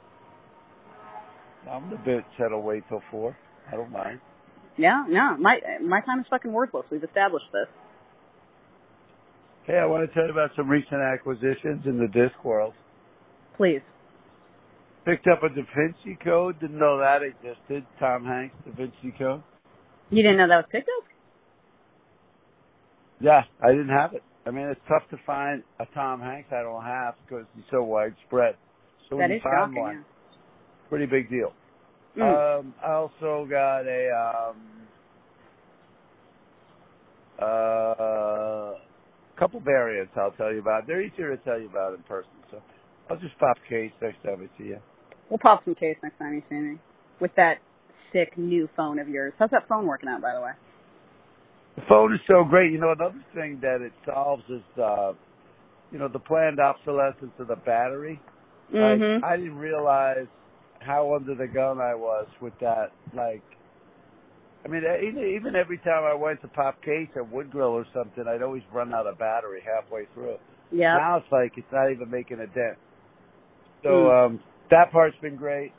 [1.68, 3.36] I'm the bitch that'll wait till four.
[3.72, 4.20] I don't mind.
[4.78, 6.84] Yeah, no, my my time is fucking worthless.
[6.90, 7.66] We've established this.
[9.64, 12.74] Hey, I want to tell you about some recent acquisitions in the disc world.
[13.56, 13.82] Please.
[15.04, 16.58] Picked up a Da Vinci Code.
[16.60, 17.84] Didn't know that existed.
[18.00, 19.42] Tom Hanks Da Vinci Code.
[20.10, 21.04] You didn't know that was picked up?
[23.20, 24.22] Yeah, I didn't have it.
[24.46, 27.82] I mean, it's tough to find a Tom Hanks I don't have because he's so
[27.84, 28.56] widespread.
[29.08, 29.82] So when That you find shocking.
[29.82, 30.04] one,
[30.88, 31.52] pretty big deal.
[32.16, 32.58] Mm.
[32.60, 34.56] Um, I also got a um,
[37.38, 38.72] uh,
[39.38, 40.86] couple variants I'll tell you about.
[40.86, 42.62] They're easier to tell you about in person, so
[43.08, 44.78] I'll just pop case next time I see you.
[45.30, 46.78] We'll pop some case next time you see me
[47.20, 47.58] with that
[48.12, 49.32] sick new phone of yours.
[49.38, 50.52] How's that phone working out, by the way?
[51.76, 52.72] The phone is so great.
[52.72, 55.12] You know, another thing that it solves is, uh,
[55.90, 58.20] you know, the planned obsolescence of the battery.
[58.74, 59.24] Mm-hmm.
[59.24, 60.26] I didn't realize
[60.84, 62.92] how under the gun I was with that.
[63.14, 63.42] Like,
[64.64, 64.82] I mean,
[65.36, 68.62] even, every time I went to pop case at Wood Grill or something, I'd always
[68.72, 70.36] run out of battery halfway through.
[70.70, 70.96] Yeah.
[70.96, 72.78] Now it's like it's not even making a dent.
[73.82, 74.26] So Mm.
[74.26, 75.72] um, that part's been great.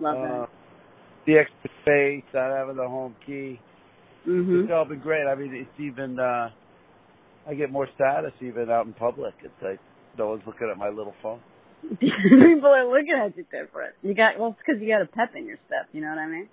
[0.00, 0.48] Love Uh, that.
[1.26, 3.58] the extra space, not having the home key.
[4.26, 4.60] Mm-hmm.
[4.64, 5.26] It's all been great.
[5.26, 6.50] I mean, it's even uh
[7.48, 9.34] I get more status even out in public.
[9.42, 9.80] It's like
[10.16, 11.40] no one's looking at my little phone.
[12.00, 13.94] People are looking at you different.
[14.02, 15.88] You got well, it's because you got a pep in your step.
[15.92, 16.48] You know what I mean?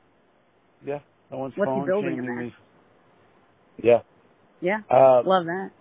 [0.85, 0.99] Yeah,
[1.31, 2.41] no one's What's phone building in there?
[2.43, 2.53] me.
[3.83, 3.99] Yeah,
[4.61, 4.79] Yeah.
[4.89, 5.71] uh, Love that.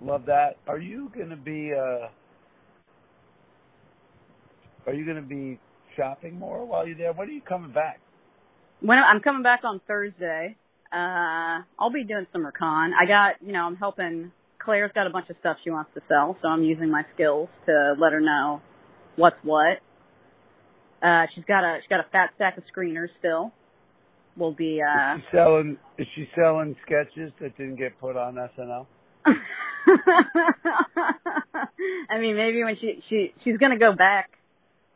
[0.00, 0.56] love that.
[0.66, 2.08] Are you gonna be uh
[4.86, 5.58] Are you gonna be
[5.96, 7.12] shopping more while you're there?
[7.12, 8.00] When are you coming back?
[8.80, 10.56] When I'm coming back on Thursday,
[10.92, 12.92] uh, I'll be doing some recon.
[12.98, 14.32] I got, you know, I'm helping.
[14.68, 17.48] Claire's got a bunch of stuff she wants to sell, so I'm using my skills
[17.64, 18.60] to let her know
[19.16, 19.78] what's what.
[21.02, 23.50] Uh, she's got a she's got a fat stack of screeners still.
[24.36, 25.78] We'll be uh Is she selling?
[25.96, 28.84] Is she selling sketches that didn't get put on SNL?
[32.10, 34.28] I mean, maybe when she she she's gonna go back.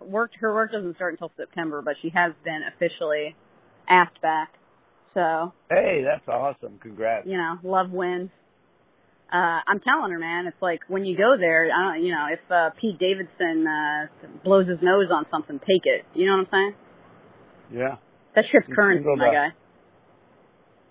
[0.00, 3.34] Work her work doesn't start until September, but she has been officially
[3.88, 4.52] asked back.
[5.14, 6.78] So Hey, that's awesome.
[6.82, 7.26] Congrats.
[7.26, 8.28] you know, love wins.
[9.32, 12.26] Uh, I'm telling her, man, it's like when you go there, I don't, you know,
[12.30, 14.06] if uh, Pete Davidson uh,
[14.44, 16.04] blows his nose on something, take it.
[16.14, 16.74] You know what I'm saying?
[17.72, 17.96] Yeah.
[18.34, 19.48] That shit's You currency, my guy.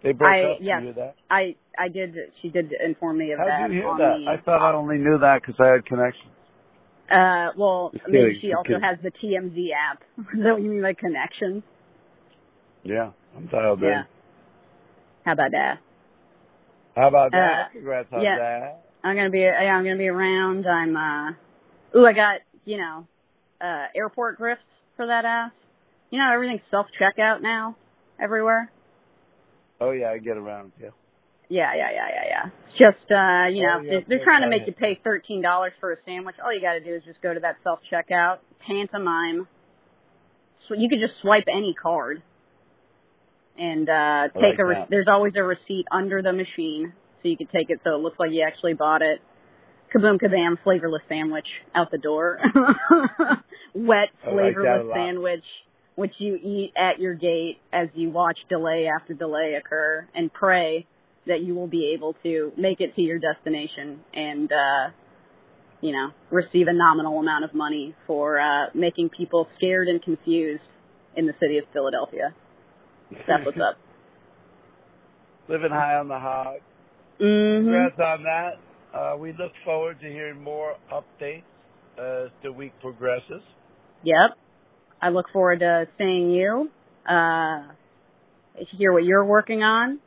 [0.03, 0.57] They broke I- up.
[0.61, 0.81] yes.
[0.83, 1.15] You that?
[1.29, 2.15] I I did.
[2.41, 3.67] She did inform me of How that.
[3.67, 4.17] did you hear that?
[4.25, 6.31] The, I thought I only knew that because I had connections.
[7.11, 8.81] Uh, well, Just maybe kidding, she just also kidding.
[8.81, 10.01] has the TMZ app.
[10.33, 11.61] Is that what you mean by connections?
[12.83, 13.99] Yeah, I'm dialed Yeah.
[14.01, 14.05] in.
[15.25, 15.79] How about that?
[16.95, 17.37] How about that?
[17.37, 18.37] Uh, Congrats on yeah.
[18.37, 18.85] that.
[19.03, 19.39] I'm gonna be.
[19.39, 20.65] Yeah, I'm gonna be around.
[20.67, 20.95] I'm.
[20.95, 21.31] uh
[21.97, 23.07] Ooh, I got you know,
[23.59, 24.57] uh airport grifts
[24.95, 25.51] for that ass.
[26.09, 27.75] You know, everything's self checkout now,
[28.21, 28.71] everywhere.
[29.79, 30.73] Oh yeah, I get around.
[30.81, 30.89] Yeah.
[31.49, 32.49] Yeah, yeah, yeah, yeah, yeah.
[32.69, 35.41] It's just uh, you know, Oh, yeah, they're, they're trying to make you pay thirteen
[35.41, 36.35] dollars for a sandwich.
[36.43, 39.47] All you got to do is just go to that self checkout, pantomime.
[40.69, 42.21] So you could just swipe any card,
[43.57, 44.65] and uh take like a.
[44.65, 48.01] Re- there's always a receipt under the machine, so you could take it so it
[48.01, 49.21] looks like you actually bought it.
[49.93, 52.39] Kaboom kabam, flavorless sandwich out the door.
[53.73, 55.43] Wet I like flavorless sandwich,
[55.95, 60.85] which you eat at your gate as you watch delay after delay occur, and pray
[61.27, 64.89] that you will be able to make it to your destination and uh
[65.81, 70.63] you know receive a nominal amount of money for uh making people scared and confused
[71.15, 72.33] in the city of Philadelphia.
[73.11, 73.77] That's what's up.
[75.49, 76.59] Living high on the hog.
[77.19, 77.63] Mhm.
[77.65, 78.57] Congrats on that.
[78.97, 81.43] Uh, we look forward to hearing more updates
[81.97, 83.41] as the week progresses.
[84.03, 84.37] Yep.
[85.01, 86.69] I look forward to seeing you.
[87.07, 87.63] Uh
[88.57, 89.99] to hear what you're working on.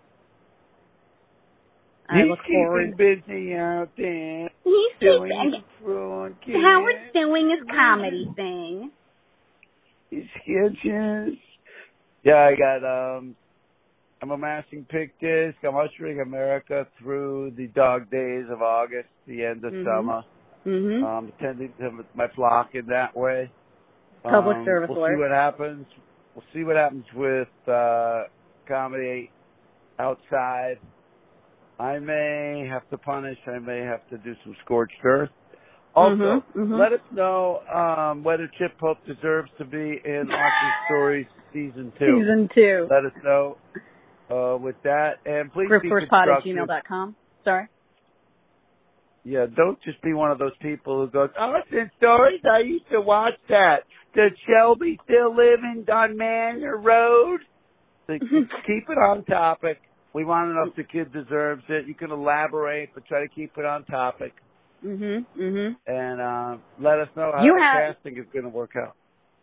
[2.08, 2.96] I He's look keeping forward.
[2.98, 8.90] busy out there He's doing keeping his front Howard's doing his comedy thing.
[10.10, 11.38] His sketches.
[12.24, 12.84] Yeah, I got
[13.18, 13.36] um
[14.22, 15.56] I'm amassing pick disc.
[15.62, 19.84] I'm ushering America through the dog days of August, the end of Mhm.
[19.84, 20.22] summer.
[20.64, 21.04] Mhm.
[21.04, 23.50] Um, attending to my flock in that way.
[24.22, 25.16] Public Um, service we'll alert.
[25.16, 25.86] see what happens.
[26.34, 28.24] We'll see what happens with uh,
[28.66, 29.30] comedy
[29.98, 30.78] outside.
[31.78, 33.38] I may have to punish.
[33.46, 35.30] I may have to do some scorched earth.
[35.96, 36.78] Also, Mhm, mhm.
[36.78, 42.18] let us know um, whether Chip Pope deserves to be in Austin Stories season two.
[42.20, 42.88] Season two.
[42.90, 43.56] Let us know
[44.28, 46.56] uh, with that, and please be Grifthorsepod at constructive.
[46.56, 47.16] gmail.com.
[47.44, 47.68] Sorry.
[49.24, 53.00] Yeah, don't just be one of those people who goes, Austin Stories, I used to
[53.00, 53.84] watch that.
[54.14, 57.40] Does Shelby still live in Don Manor Road?
[58.06, 59.78] So keep it on topic.
[60.12, 61.86] We want to know if the kid deserves it.
[61.86, 64.32] You can elaborate, but try to keep it on topic.
[64.84, 65.24] Mhm.
[65.36, 65.76] Mhm.
[65.86, 68.94] And uh, let us know how You have- casting is going to work out.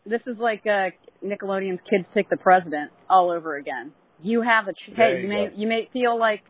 [0.06, 0.90] This is like uh
[1.24, 3.92] Nickelodeon's Kids Pick the President all over again.
[4.22, 6.42] You have a ch- hey, you you may you may feel like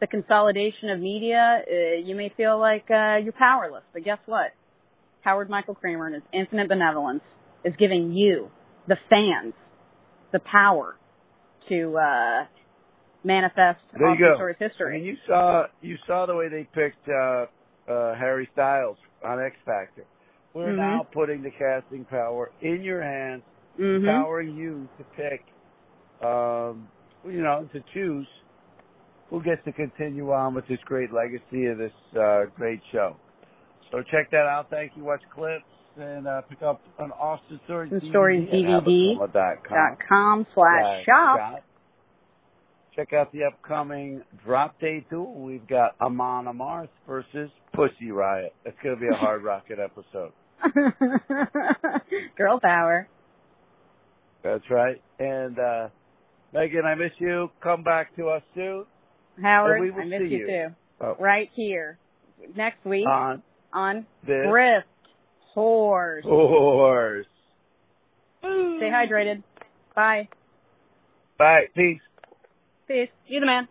[0.00, 1.62] the consolidation of media.
[1.68, 1.74] Uh,
[2.04, 4.52] you may feel like uh, you're powerless, but guess what?
[5.22, 7.22] Howard Michael Kramer and his infinite benevolence
[7.64, 8.50] is giving you,
[8.86, 9.54] the fans,
[10.32, 10.96] the power
[11.68, 12.46] to uh,
[13.24, 14.36] manifest There you go.
[14.44, 14.98] I history.
[14.98, 17.46] mean, you saw you saw the way they picked uh,
[17.88, 20.04] uh, Harry Styles on X Factor.
[20.54, 20.76] We're Mhm.
[20.76, 23.42] now putting the casting power in your hands
[23.78, 23.96] Mhm.
[24.08, 25.44] empowering you to pick,
[26.22, 26.88] um,
[27.24, 28.26] you know, to choose
[29.30, 33.16] who gets to continue on with this great legacy of this uh, great show.
[33.90, 34.70] So check that out.
[34.70, 35.04] Thank you.
[35.04, 35.64] Watch clips
[35.96, 41.62] and uh, pick up an Austin Stories Austin Stories DVD dot com slash shop.
[42.98, 45.32] Check out the upcoming drop day duel.
[45.34, 48.52] We've got Amon Amarth versus Pussy Riot.
[48.64, 50.32] It's going to be a hard rocket episode.
[52.36, 53.06] Girl power.
[54.42, 55.00] That's right.
[55.20, 55.88] And uh
[56.52, 57.50] Megan, I miss you.
[57.62, 58.84] Come back to us soon
[59.40, 60.46] Howard, And we will I miss you, you.
[60.46, 60.66] too.
[61.00, 61.16] Oh.
[61.20, 61.98] Right here.
[62.56, 63.42] Next week on
[63.72, 64.82] on Grift
[65.54, 66.24] Horse.
[66.24, 67.26] horse.
[68.40, 69.44] Stay hydrated.
[69.94, 70.28] Bye.
[71.38, 71.66] Bye.
[71.76, 72.00] Peace.
[72.88, 73.10] Peace.
[73.26, 73.68] You the man.